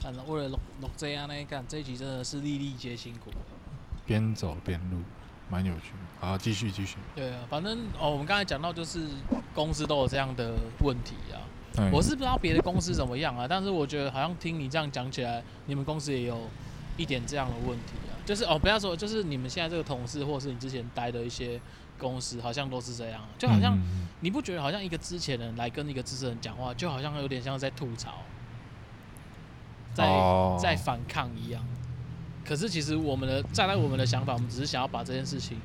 [0.00, 3.30] 反正为了录录这安尼，干这一集真的是粒粒皆辛苦。
[4.04, 4.98] 边走边录，
[5.48, 5.92] 蛮有趣。
[6.20, 6.96] 好，继续继续。
[7.14, 9.06] 对啊，反正哦，我们刚才讲到就是
[9.54, 11.40] 公司都有这样的问题啊。
[11.90, 16.48] 我是不知道别的公司怎么样啊，但是我觉得好像听你这样讲起来，你们公司也有
[16.96, 18.14] 一点这样的问题啊。
[18.24, 21.60] 就是哦，不要说，就是你们现在这个同事，或者是你之前待的一些
[22.04, 23.78] 公司，好像都是这样，就好像
[24.20, 28.22] 你不觉得好像一个之前的人来跟一个资深人讲话，就好像有点像在吐槽，
[29.94, 30.04] 在
[30.60, 31.64] 在反抗一样。
[32.44, 35.56] 可是其实我们的站在我们的想法，我们只是想要把这件事情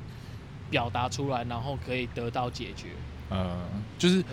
[0.70, 2.88] 表达出来，然后可以得到解决。
[3.30, 3.58] 呃，
[3.98, 4.24] 就是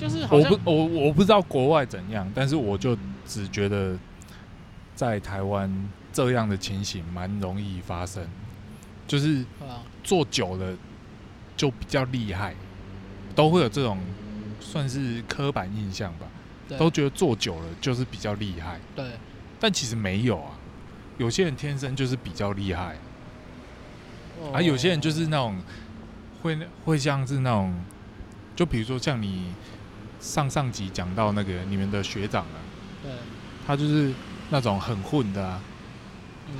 [0.00, 2.96] 就是我不我我不知道国外怎样，但是我就
[3.26, 3.98] 只觉得
[4.94, 5.70] 在台湾。
[6.14, 8.22] 这样的情形蛮容易发生，
[9.08, 9.42] 就是
[10.04, 10.76] 做久了
[11.62, 12.56] 就比较厉害，
[13.36, 13.96] 都会有这种
[14.58, 16.26] 算是刻板印象吧，
[16.76, 18.80] 都觉得做久了就是比较厉害。
[18.96, 19.12] 对，
[19.60, 20.58] 但其实没有啊，
[21.18, 22.96] 有些人天生就是比较厉害，
[24.52, 25.56] 而、啊、有些人就是那种
[26.42, 27.72] 会会像是那种，
[28.56, 29.54] 就比如说像你
[30.18, 32.58] 上上集讲到那个你们的学长啊，
[33.04, 33.12] 对，
[33.64, 34.12] 他就是
[34.50, 35.60] 那种很混的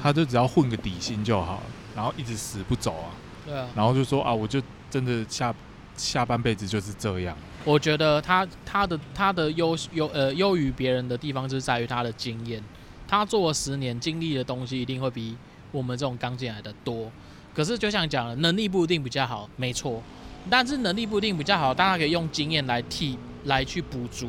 [0.01, 1.61] 他就只要混个底薪就好，
[1.97, 3.11] 然后一直死不走啊，
[3.45, 5.55] 对啊，然后就说啊，我就真的下
[5.97, 7.37] 下半辈子就是这样。
[7.65, 12.63] 我觉得他他的他的优优呃优于别人的地方就是在于他的经验，
[13.07, 15.37] 他做了十年，经历的东西一定会比
[15.71, 17.11] 我们这种刚进来的多。
[17.55, 20.03] 可是就像讲了，能力不一定比较好，没错。
[20.51, 24.27] 但是能力不一定比较好，大家可以用经验来替来去补足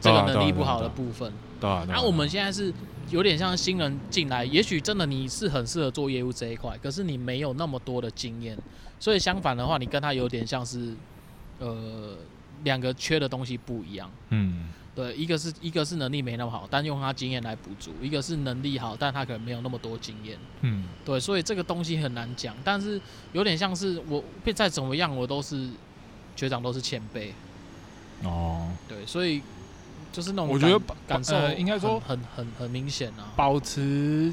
[0.00, 1.32] 这个能力不好的部分。
[1.62, 1.86] 对啊。
[1.88, 2.72] 那我们现在是
[3.10, 8.58] 有点像新人进来，也许真的你是很适合做业务这一块，可是你没有那么多的经验，
[8.98, 10.94] 所以相反的话，你跟他有点像是，
[11.58, 12.16] 呃，
[12.64, 14.10] 两个缺的东西不一样。
[14.30, 14.68] 嗯。
[14.94, 20.36] 对，一个是一个是能力没那么好，但用他经验来补足；一个是能力好，但他可能没有那么多经验。
[20.60, 22.54] 嗯，对，所以这个东西很难讲。
[22.62, 23.00] 但是
[23.32, 24.22] 有点像是我
[24.54, 25.66] 再怎么样，我都是
[26.36, 27.32] 学长，都是前辈。
[28.22, 29.40] 哦，对，所以
[30.12, 33.32] 就是那种我觉得感受应该说很很很明显啊。
[33.34, 34.32] 保持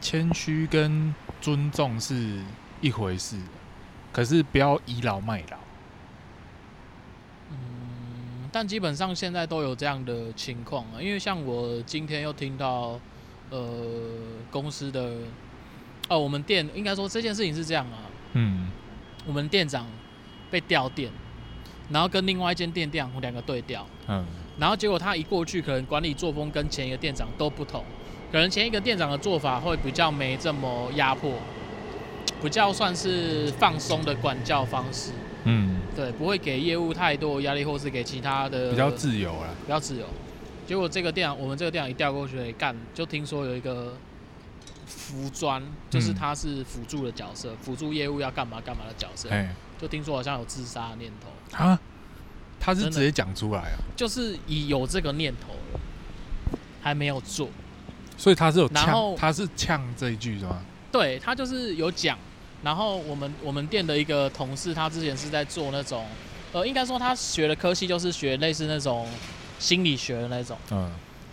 [0.00, 2.40] 谦虚跟尊重是
[2.80, 3.36] 一回事，
[4.10, 5.58] 可是不要倚老卖老。
[7.50, 12.98] 嗯但基本上现在都有这样的情况啊，因为像我今天又听到，
[13.48, 13.62] 呃，
[14.50, 15.18] 公司的，
[16.08, 18.68] 哦，我们店应该说这件事情是这样啊，嗯，
[19.24, 19.86] 我们店长
[20.50, 21.12] 被调店，
[21.90, 24.26] 然后跟另外一间店店长两个对调，嗯，
[24.60, 27.82] 然后结果他一过去，可能管理作风跟前一个店长都不同，
[28.30, 31.32] 可能前一个店长的做法会比较没这么压迫，
[32.42, 35.12] 比较算是放松的管教方式。
[35.44, 40.04] 嗯，对，不会给业务太多压力，或是给其他的比较自由啦，比较自由。
[40.66, 43.94] 结果这个店长，我们这个店长一调过去干，就听说有一个
[44.86, 49.30] 服专，就是他是辅助的角色，辅、嗯、助业务要干嘛干嘛的角色。
[49.30, 49.48] 欸、
[49.80, 51.80] 就听说好像有自杀的念头啊？
[52.60, 53.80] 他是直接讲出来啊？
[53.96, 55.80] 就是已有这个念头了，
[56.82, 57.48] 还没有做。
[58.16, 60.62] 所以他是有呛，他是呛这一句是吗？
[60.92, 62.18] 对，他就是有讲。
[62.62, 66.04] 然后我们我们店的一个同事，他之前是在做那种，
[66.52, 69.08] 呃，应该说他学的科系就是学类似那种
[69.58, 70.92] 心理学的那种，嗯，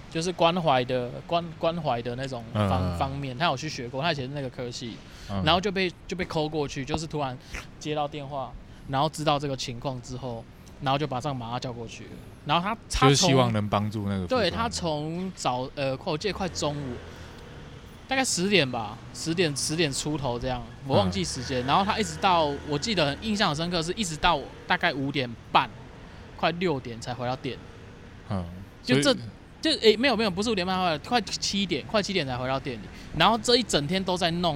[0.10, 4.96] 就是关怀的关关怀的那种方、嗯、方面，他有去学过，他以前是那个科系，
[5.30, 7.38] 嗯、然后就被就被抠过去，就是突然
[7.78, 8.54] 接到电话，
[8.88, 10.46] 然后知道这个情况之后，
[10.82, 12.08] 然后就把这个马上叫过去，
[12.46, 16.96] 然后他他就是希望能帮助那个，对他从早呃，我记得快中午。
[18.10, 21.62] 大概十点吧，十点十点出头这样，我忘记时间。
[21.66, 25.70] 嗯、然后他一直到，我记得印象很深刻，是一直到大概五点半，
[26.38, 27.58] 快六点才回到店。
[28.30, 28.46] 嗯，
[28.82, 29.13] 就这
[29.62, 32.88] 就诶、欸，没有没有，不是五点半回来，快七点，快七点才回到店里。
[33.18, 34.56] 然后这一整天都在弄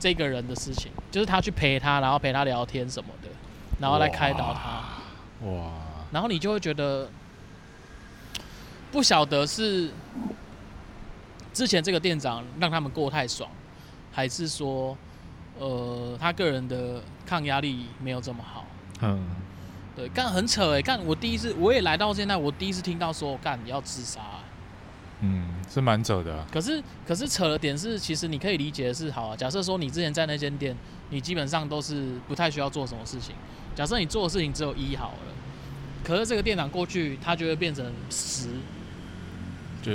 [0.00, 3.28] 这个人的事情，就是他去陪他，然后陪他聊天什么的，
[3.78, 4.82] 然后来开导他。
[5.44, 5.70] 哇。
[6.10, 7.08] 然后你就会觉得，
[8.90, 9.90] 不晓得是。
[11.52, 13.48] 之前这个店长让他们过太爽，
[14.10, 14.98] 还是说，
[15.56, 18.66] 呃，他个人的抗压力没有这么好？
[19.02, 19.24] 嗯，
[19.94, 24.20] 对，干很扯哎，干我第一次我也来到现在，我第一次听到说干你要自杀，
[25.20, 26.44] 嗯，是蛮扯的。
[26.52, 30.76] 可是可是扯的点是，其实你可以理解的是，好啊，假设说你之前在那间店，
[31.10, 33.32] 你基本上都是不太需要做什么事情，
[33.74, 35.34] 假设你做的事情只有一好了，
[36.02, 38.48] 可是这个店长过去，他就会变成十。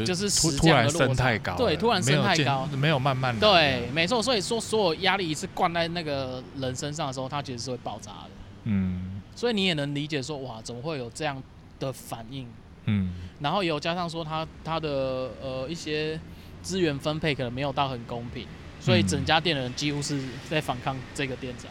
[0.05, 4.21] 就是突突然升太高，对，突然升太高，没有慢慢的，对，没错。
[4.21, 8.29] 所以说，所有压力一次灌在那个人身上的时候，他其实是会爆炸的。
[8.65, 11.41] 嗯，所以你也能理解说，哇，怎么会有这样
[11.79, 12.45] 的反应？
[12.85, 16.19] 嗯，然后有加上说他他的呃一些
[16.61, 18.45] 资源分配可能没有到很公平，
[18.79, 21.65] 所以整家店的人几乎是在反抗这个店长。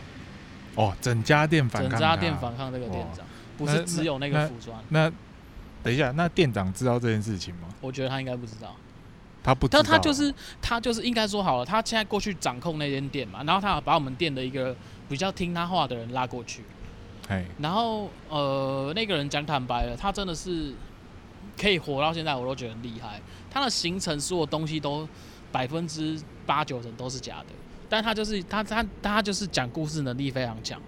[0.78, 4.80] 哦，整家店反抗，整家店反抗这个店长，不是只有那个服装。
[4.90, 5.10] 那
[5.82, 7.66] 等一下，那店长知道这件事情吗？
[7.80, 8.76] 我觉得他应该不知道，
[9.42, 9.82] 他不知道。
[9.82, 14.76] 但他就是他就是应该说好了，他现在过去掌控那间店嘛，然后他把我们店的一个
[15.08, 16.62] 比较听他话的人拉过去，
[17.28, 20.72] 嘿然后呃，那个人讲坦白了，他真的是
[21.60, 23.20] 可以活到现在，我都觉得很厉害。
[23.50, 25.08] 他的行程所有东西都
[25.50, 27.46] 百分之八九成都是假的，
[27.88, 30.80] 但他就是他他他就是讲故事能力非常强。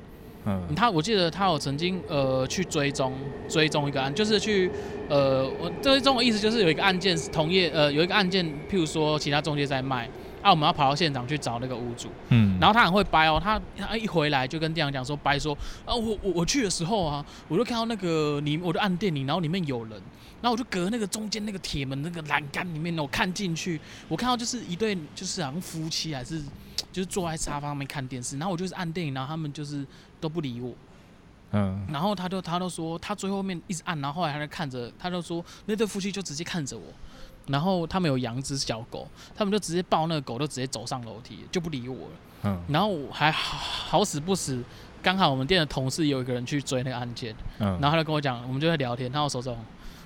[0.46, 3.12] 嗯，他我记得他有曾经呃去追踪
[3.46, 4.70] 追踪一个案，就是去
[5.06, 10.08] 呃我追踪的意思就是有一个案件同业呃有一个案件，譬如说其他中介在卖，
[10.40, 15.52] 啊我们要跑到现场去找那个屋主，嗯，然后他很会掰哦，他他一回来就跟店长讲说掰说
[15.84, 19.92] 啊我我我去的时候啊，我就看到那个里我就按店里，然后里面有人，
[20.40, 23.78] 然后我就隔那个中间那个铁门那个栏杆里面，我看进去，
[24.08, 26.40] 我看到就是一对就是好像夫妻还是
[26.92, 29.86] 就是坐在沙发上面看电视，然后我就是按电影，然后他们就是。
[30.20, 30.74] 都不理我，
[31.52, 36.84] 嗯，然后他就他都说他最后面一直按，然后后来他就看着，他就说那对夫妻就直接看着我，
[37.46, 42.14] 然后他们有养只小狗，他们就直接抱那个狗，就直接走上楼梯，就不理我了。
[42.42, 44.62] 嗯，然后我还好，好死不死，
[45.02, 49.56] 刚好我们店的同事有一个人去追那个案件，嗯，然后他就跟我讲，我们就在聊天，他手中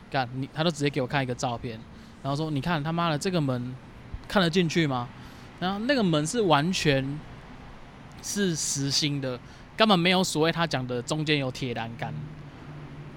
[0.08, 1.76] 干你，他就直接给我看一个照片，
[2.22, 3.74] 然后说你看他妈的这个门
[4.28, 5.08] 看得进去吗？
[5.60, 7.18] 然后那个门是完全
[8.22, 9.38] 是实心的。
[9.76, 12.14] 根本没有所谓他讲的中间有铁栏杆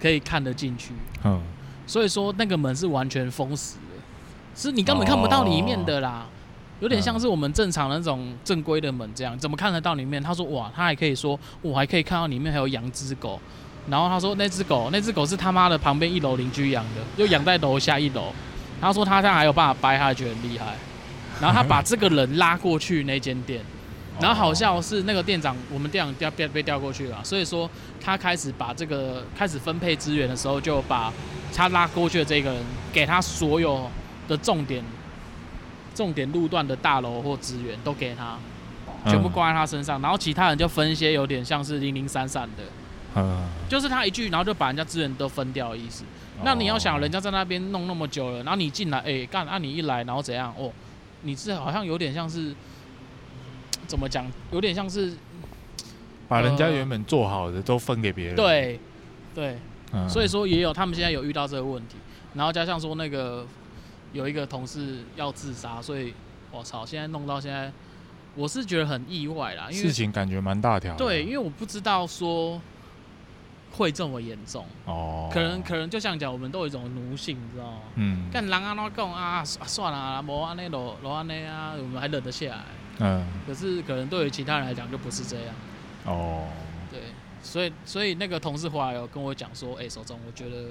[0.01, 0.91] 可以看得进去，
[1.23, 1.39] 嗯，
[1.85, 4.01] 所以说那个门是完全封死的，
[4.55, 6.25] 是你根本看不到里面的啦，
[6.79, 10.19] 有点像是我们正常那种正规的门这样，怎么看得到里面？
[10.21, 13.39] 他说哇，他还可以说我还可以看到里面还有养只狗，
[13.88, 18.33] 然后他说那只狗那只狗是他妈的旁边一楼邻居养的，又养在楼下一楼，
[18.81, 20.75] 他说他这样还有办法掰，他觉得很厉害，
[21.41, 23.61] 然后他把这个人拉过去那间店。
[24.19, 27.69] 然后好像是那个店长，我们店长调被被调过去了，所以说
[28.01, 31.13] 他开始把这个开始分配资源的时候，就把
[31.53, 33.88] 他拉过去的这个人给他所有
[34.27, 34.83] 的重点
[35.93, 38.39] 重点路段的大楼或资源都给他，
[39.05, 42.63] 全部挂在他身上，然后其他人就分一些有点像是零零散散的，
[43.17, 46.03] 嗯，就是他一句，然后就把人家资源都分掉的意思。
[46.43, 50.51] 那你要想人家在那边弄那么久了，然后你进来，哎，干，那你一来，然后怎样？
[50.57, 50.71] 哦，
[51.28, 52.55] 你这好像有点像是。
[53.86, 54.30] 怎么讲？
[54.51, 55.13] 有点像是
[56.28, 58.36] 把人家原本做好的都分给别人。
[58.36, 58.78] 对，
[59.34, 59.57] 对，
[59.93, 61.95] 嗯，所以说也有他们现在有遇到这个问题，
[62.34, 63.47] 然后加上说那个
[64.11, 66.13] 有一个同事要自杀，所以
[66.51, 67.71] 我操，现在弄到现在，
[68.36, 69.69] 我是觉得很意外啦。
[69.71, 70.93] 因为事情感觉蛮大条。
[70.97, 72.59] 对，因为我不知道说
[73.72, 75.30] 会这么严重哦。
[75.32, 77.82] 可能可能就像讲，我们都有一种奴性，你知道吗？
[77.95, 78.30] 嗯。
[78.32, 82.63] 干狼啊，那讲啊，算了，无安尼罗罗安尼啊，我们还忍得下来。
[82.99, 85.55] 嗯，可是可能对于其他人来讲就不是这样。
[86.05, 86.47] 哦，
[86.89, 86.99] 对，
[87.43, 90.70] 所以所以那个同事回来有跟我讲说，哎、欸，手中我觉得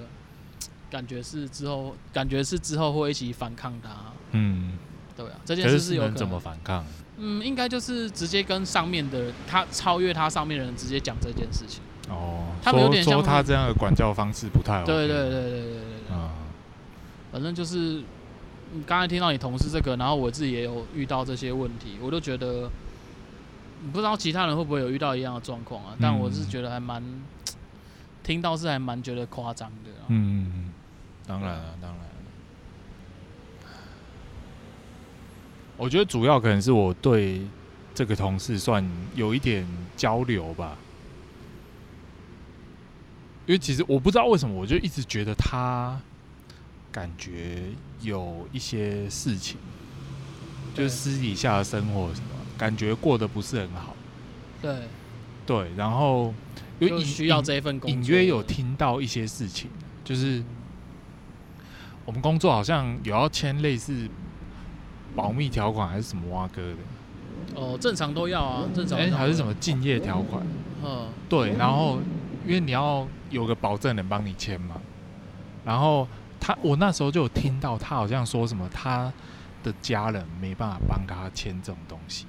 [0.90, 3.90] 感觉是之后，感觉是之后会一起反抗他。
[4.32, 4.76] 嗯，
[5.16, 6.84] 对啊，这件事是有可能怎么反抗？
[7.18, 11.80] 嗯，应该就是直接跟上面的他超越他上面的人直接讲这件事情。
[12.09, 14.84] 哦，他们有点说他这样的管教方式不太好。
[14.84, 15.80] 对对对对对对对。
[16.12, 16.30] 嗯，
[17.32, 18.02] 反正就是。
[18.84, 22.68] 刚才听到你同事这个，然后我自己也有遇到这些问题，我都觉得，
[23.92, 25.96] 不知道其他人会不会有遇到一样的状况啊？
[26.00, 27.00] 但我是觉得还蛮，
[28.24, 29.90] 听到是还蛮觉得夸张的。
[30.09, 30.72] 嗯，
[31.26, 32.07] 当然了，当然了。
[35.76, 37.40] 我觉得主要可能是我对
[37.94, 39.64] 这个同事算有一点
[39.96, 40.76] 交流吧，
[43.47, 45.99] 因为其实我不知道为什么，我就一直觉得他。
[46.92, 47.62] 感觉
[48.01, 49.59] 有一些事情，
[50.74, 53.94] 就是私底下的生活什么，感觉过得不是很好。
[54.62, 54.74] 对，
[55.44, 56.32] 对，然后
[56.78, 59.68] 又需要这一份工作，隐约有听到一些事情，
[60.07, 60.42] 就是
[62.07, 64.09] 我们工作好像有要签类似
[65.14, 67.61] 保密条款还是什么挖哥的。
[67.61, 68.99] 哦，正常都要啊，正常。
[68.99, 70.42] 哎，还是什么竞业条款？
[70.82, 71.99] 嗯，对，然后
[72.47, 74.81] 因为你要有个保证人帮你签嘛，
[75.64, 76.07] 然后。
[76.39, 79.12] 他我那时候就有听到他好像说什么，他
[79.64, 82.27] 的家人没办法帮他签这种东西。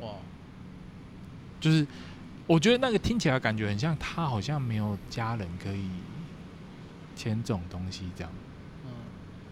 [0.00, 0.08] 哇，
[1.60, 1.86] 就是
[2.46, 5.88] 我觉得那个听起来感觉很像他好像没有家人可以
[7.14, 8.32] 签这种东西这样。
[8.86, 8.90] 嗯，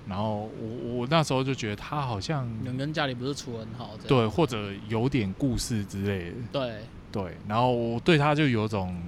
[0.09, 6.37] 然后我我那时候就觉得他好像能跟家里不是处很好，对，或者有点故事之类的。
[6.51, 6.81] 对
[7.13, 9.01] 对，然后我对他就有种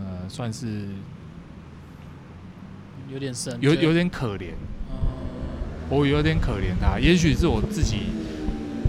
[0.00, 0.88] 呃，算是。
[3.12, 4.52] 有点深，有有点可怜，
[5.88, 8.04] 我有点可怜他，也许是我自己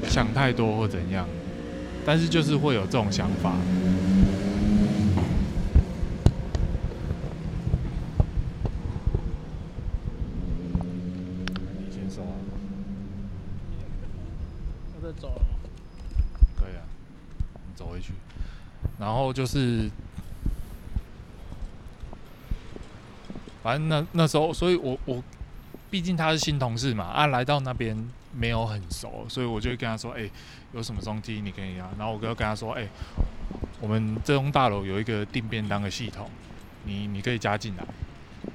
[0.08, 1.28] 想太多或怎样，
[2.06, 3.56] 但是就是会有这种想法。
[11.80, 12.24] 你先说，
[14.94, 15.42] 我在走，
[16.56, 16.86] 可以啊，
[17.68, 18.14] 你走回去，
[19.00, 19.90] 然后就是。
[23.64, 25.24] 反正那那时候，所以我我
[25.90, 27.96] 毕竟他是新同事嘛，啊，来到那边
[28.34, 30.32] 没有很熟，所以我就会跟他说，哎、欸，
[30.74, 31.90] 有什么东西你可以啊。
[31.98, 32.90] 然后我就跟他说，哎、欸，
[33.80, 36.30] 我们这栋大楼有一个订便当的系统，
[36.86, 37.86] 你你可以加进来，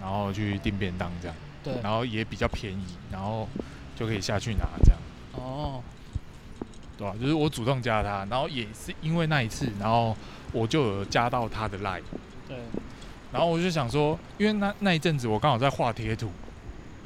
[0.00, 1.36] 然后去订便当这样。
[1.62, 1.74] 对。
[1.82, 3.48] 然后也比较便宜，然后
[3.94, 5.00] 就可以下去拿这样。
[5.34, 5.82] 哦。
[6.98, 7.14] 对吧？
[7.20, 10.16] 就是我主动加他，然后也是因为那一次，然后
[10.50, 12.00] 我就有加到他的 line。
[12.48, 12.56] 对。
[13.32, 16.30] 然后我就想说，因为那那一阵子我刚好在画贴图，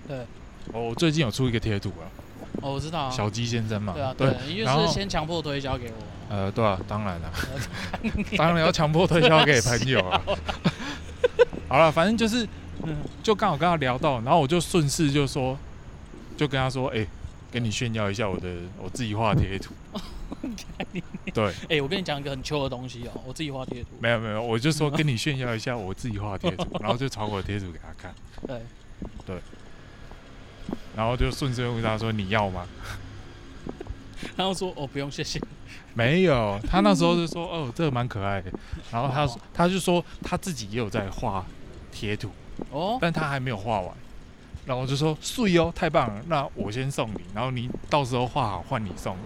[0.07, 0.27] 对，
[0.73, 2.07] 我最近有出一个贴图啊，
[2.63, 3.11] 哦，我知道。
[3.11, 3.93] 小鸡先生嘛。
[3.93, 6.35] 对啊，对，因为是先强迫推销给我。
[6.35, 7.31] 呃，对啊，当然了，
[8.37, 10.21] 当然要强迫推销给朋友啊。
[11.69, 12.47] 好了，反正就是，
[13.23, 15.59] 就刚好跟他聊到，然后我就顺势就说，
[16.37, 17.07] 就跟他说，哎，
[17.51, 18.49] 跟你炫耀一下我的
[18.83, 19.73] 我自己画贴图。
[21.35, 23.91] 对，哎、欸，我跟你讲一个很糗的东西哦，我自己画贴图。
[24.01, 28.15] 没有没有，我就说 跟你炫耀一下我自己画贴图，然后就传我的贴图给他看。
[28.47, 28.61] 对，
[29.27, 29.37] 对，
[30.97, 32.67] 然后就顺势问他说你要吗？
[34.37, 35.41] 然后说哦不用谢谢。
[35.93, 38.51] 没有，他那时候就说哦这个蛮可爱的，
[38.91, 41.45] 然后他他就说他自己也有在画
[41.93, 42.31] 贴图
[42.71, 43.95] 哦，但他还没有画完，
[44.65, 49.17] 然后我就说碎哦太棒了，那我先送你，然后你到时候画好换你送。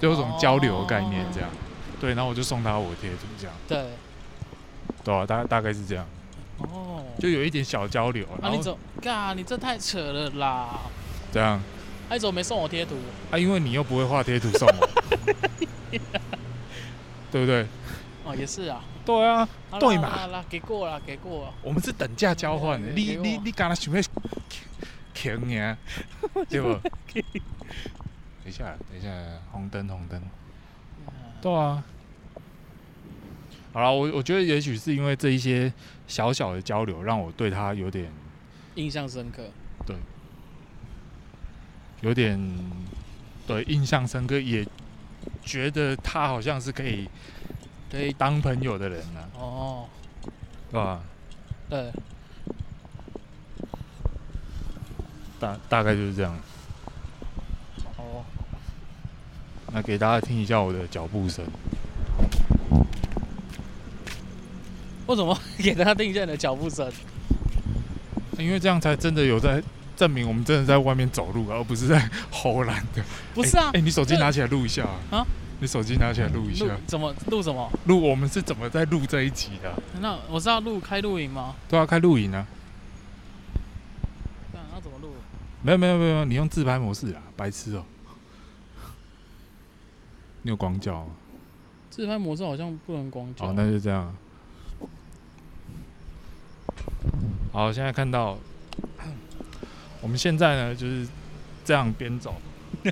[0.00, 1.50] 就有种交流的概念，这样，
[2.00, 3.84] 对，然后我就送他我贴图，这样，对，
[5.04, 6.06] 对啊，大大概是这样，
[6.58, 8.26] 哦，就有一点小交流。
[8.40, 10.80] 那你怎，嘎，你这太扯了啦！
[11.30, 11.60] 这样，
[12.10, 12.96] 你怎么没送我贴图？
[13.30, 14.88] 啊，因为你又不会画贴图送我，
[17.30, 17.66] 对不对？
[18.24, 18.82] 哦，也是啊。
[19.04, 19.48] 对啊，
[19.78, 20.08] 对嘛。
[20.08, 21.54] 好了，给过了，给过了。
[21.62, 24.02] 我们是等价交换的，你你你刚才想要
[25.14, 25.76] 坑呀？
[26.48, 26.78] 对不？
[28.50, 29.08] 等一下，等一下，
[29.52, 30.20] 红灯，红灯。
[31.40, 31.84] 对啊。
[33.72, 35.72] 好了，我我觉得也许是因为这一些
[36.08, 38.10] 小小的交流，让我对他有点
[38.74, 39.44] 印象深刻。
[39.86, 39.96] 对。
[42.00, 42.40] 有点
[43.46, 44.66] 对印象深刻，也
[45.42, 47.08] 觉得他好像是可以
[47.90, 49.38] 可以当朋友的人呢、啊。
[49.38, 49.88] 哦。
[50.70, 51.00] 对吧？
[51.68, 51.92] 对。
[55.38, 56.36] 大大概就是这样。
[59.72, 61.44] 那给大家听一下我的脚步声。
[65.06, 66.90] 为什么 给大家听一下你的脚步声？
[68.38, 69.62] 因为这样才真的有在
[69.96, 73.02] 证明我们真的在外面走路，而不是在吼懒的。
[73.34, 75.26] 不是啊，哎、欸欸，你手机拿起来录一下啊！
[75.60, 76.64] 你手机拿起来录一下。
[76.86, 77.70] 怎么录什么？
[77.84, 79.70] 录我们是怎么在录这一集的？
[80.00, 81.54] 那我是要录开录影吗？
[81.68, 82.46] 对啊，开录影啊。
[84.52, 85.12] 那要怎么录？
[85.62, 87.99] 没有没有没有，你用自拍模式啊，白痴哦、喔。
[90.42, 91.06] 你有广角？
[91.90, 93.46] 自拍模式好像不能广角。
[93.46, 94.14] 好，那就这样。
[97.52, 98.38] 好，现在看到，
[100.00, 101.06] 我们现在呢就是
[101.64, 102.36] 这样边走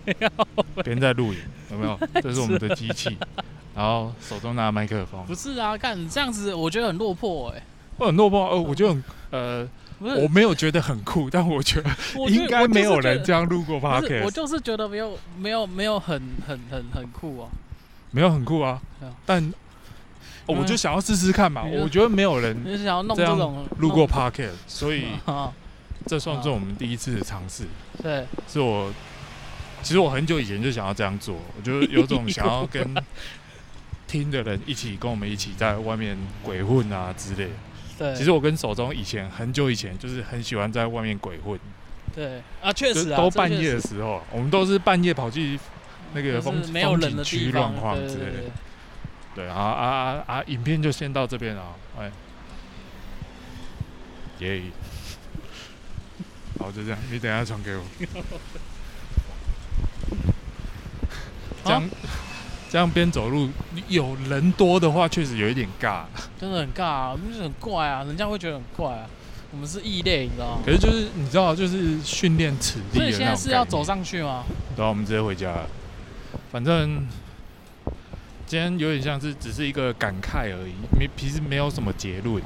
[0.84, 1.38] 边在录影，
[1.70, 1.98] 有没有？
[2.20, 3.16] 这是我们的机器，
[3.74, 5.24] 然后手中拿麦克风。
[5.26, 7.62] 不是啊，看这样子，我觉得很落魄哎、欸。
[7.98, 8.48] 会很落魄？
[8.50, 9.68] 呃，我觉得很呃。
[10.00, 11.90] 我没有觉得很酷，但我觉得
[12.28, 14.24] 应该没有人这样录过 podcast。
[14.24, 17.48] 我就是觉得没有没有没有很很很很酷啊，
[18.10, 18.80] 没有很酷啊。
[19.26, 19.52] 但
[20.46, 21.64] 我就想要试试看嘛。
[21.64, 23.06] 我觉得没有人这样
[23.78, 25.06] 录过 podcast，所以
[26.06, 27.64] 这算是我们第一次的尝试。
[28.02, 28.92] 对，是我
[29.82, 32.94] 其实我很久以前就想要这样做，我就有种想要跟
[34.06, 37.50] 听的人一起跟我们一起在外面鬼混啊之类的。
[37.98, 41.58] 对，其实我跟手中以前很久以前就是很喜欢在外面鬼混。
[42.14, 45.58] 对啊，确实啊，都半夜的时候，我们都是半夜跑去
[46.14, 48.44] 那个风风景区乱晃之类的。
[49.34, 50.42] 对啊啊啊啊！
[50.46, 52.10] 影片就先到这边啊，哎，
[54.38, 54.62] 耶！
[56.58, 57.82] 好，就这样，你等一下传给我。
[61.64, 61.88] 这样。
[62.70, 63.48] 这样边走路，
[63.88, 66.02] 有人多的话，确实有一点尬，
[66.38, 69.06] 真的很尬啊，就是很怪啊，人家会觉得很怪啊。
[69.50, 70.62] 我们是异类，你知道吗？
[70.62, 72.98] 可是就是你知道，就是训练此地。
[72.98, 74.44] 所以现在是要走上去吗？
[74.76, 75.66] 对啊，我们直接回家了。
[76.52, 77.06] 反正
[78.46, 82.42] 今天有点像是只是一个感慨而已，没其实没有什么结论，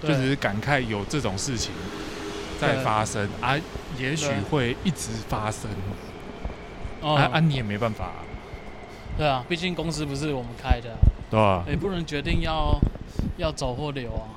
[0.00, 1.72] 就只是感慨有这种事情
[2.60, 3.56] 在发生啊，
[3.98, 5.68] 也许会一直发生。
[7.02, 8.12] 啊啊，你也没办法。
[9.16, 10.94] 对啊，毕竟公司不是我们开的，
[11.30, 12.78] 对啊，也不能决定要
[13.38, 14.28] 要走或留啊，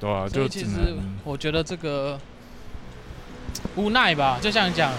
[0.00, 2.18] 对啊，就其实我觉得这个
[3.76, 4.90] 无奈吧，就像你讲，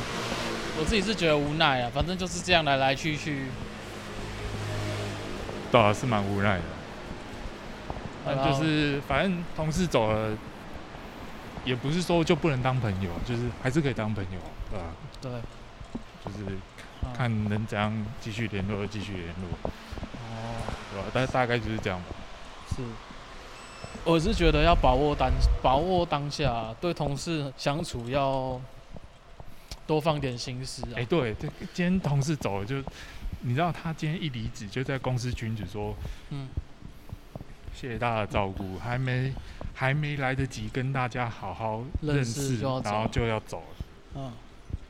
[0.80, 3.46] 我自己是觉得无奈啊，反正就是这样来来去去，
[5.72, 6.64] 对啊，是蛮无奈的，
[8.26, 10.38] 但就是反正同事走了，
[11.66, 14.40] 也不是说就不能当朋友，就是还是可以当朋友，
[14.70, 14.86] 对吧？
[15.20, 15.32] 对，
[16.24, 16.58] 就是。
[17.16, 21.08] 看能怎样继续联络就继续联络，哦，对吧？
[21.14, 22.08] 但大概就是这样吧。
[22.70, 22.84] 是，
[24.06, 25.32] 我是觉得要把握当
[25.62, 28.60] 把握当下，对同事相处要
[29.86, 30.96] 多放点心思啊。
[30.96, 32.82] 哎，对，这今天同事走了就，
[33.42, 35.96] 你知道他今天一离职就在公司群组说，
[36.30, 36.48] 嗯，
[37.74, 39.34] 谢谢大家的照顾，还没
[39.74, 43.86] 还没来得及跟大家好好认识，然后就要走了。
[44.16, 44.32] 嗯，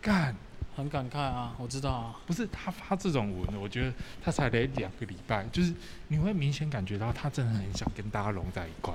[0.02, 0.36] 干。
[0.80, 2.20] 很感慨啊，我知道啊。
[2.26, 5.74] 不是他发这种文，我觉得他才来两个礼拜，就是
[6.08, 8.94] 你会明显感觉到他真的很想跟大家融在一块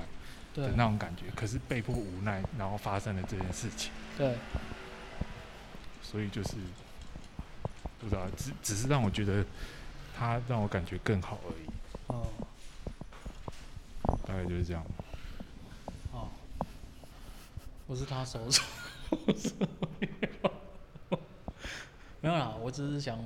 [0.55, 3.91] 的那种感觉，可是被迫无奈，然后发生了这件事情。
[4.17, 4.35] 对。
[6.01, 6.55] 所以就是
[7.99, 9.45] 不知道，只只是让我觉得
[10.17, 11.67] 他让我感觉更好而已。
[12.07, 12.27] 哦。
[14.25, 14.83] 大概就是这样。
[16.11, 16.29] 哦。
[17.85, 18.63] 不是他手手。
[22.25, 23.19] 没有啦，我只是想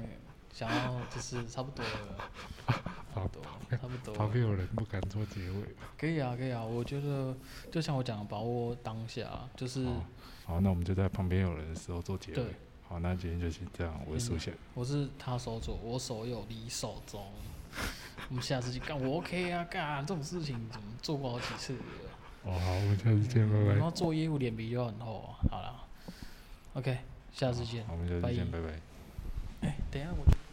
[0.51, 2.29] 想要，就是差不多了，
[3.15, 3.41] 差不多，
[3.71, 4.13] 差不多。
[4.13, 5.87] 旁边有人不敢做结尾吗？
[5.97, 6.61] 可以啊，可以啊。
[6.61, 7.33] 我觉得
[7.71, 9.85] 就像我讲的，把握当下，就是。
[10.45, 12.35] 好，那我们就在旁边有人的时候做结尾。
[12.35, 12.45] 对。
[12.89, 14.53] 好，那今天就先这样，我是苏贤。
[14.73, 17.23] 我是他手左，我手右，你手中。
[18.27, 21.83] 我们下次去干，我 OK 啊，干这种事情怎么做过好几次了？
[22.43, 23.75] 哦，好，我们下次见，拜拜。
[23.75, 25.39] 然后做业务脸皮就很厚啊。
[25.49, 25.87] 好了
[26.73, 26.97] ，OK，
[27.31, 27.85] 下次见。
[27.89, 28.88] 我们下次见，拜拜。
[29.61, 30.48] 哎，等一下，我。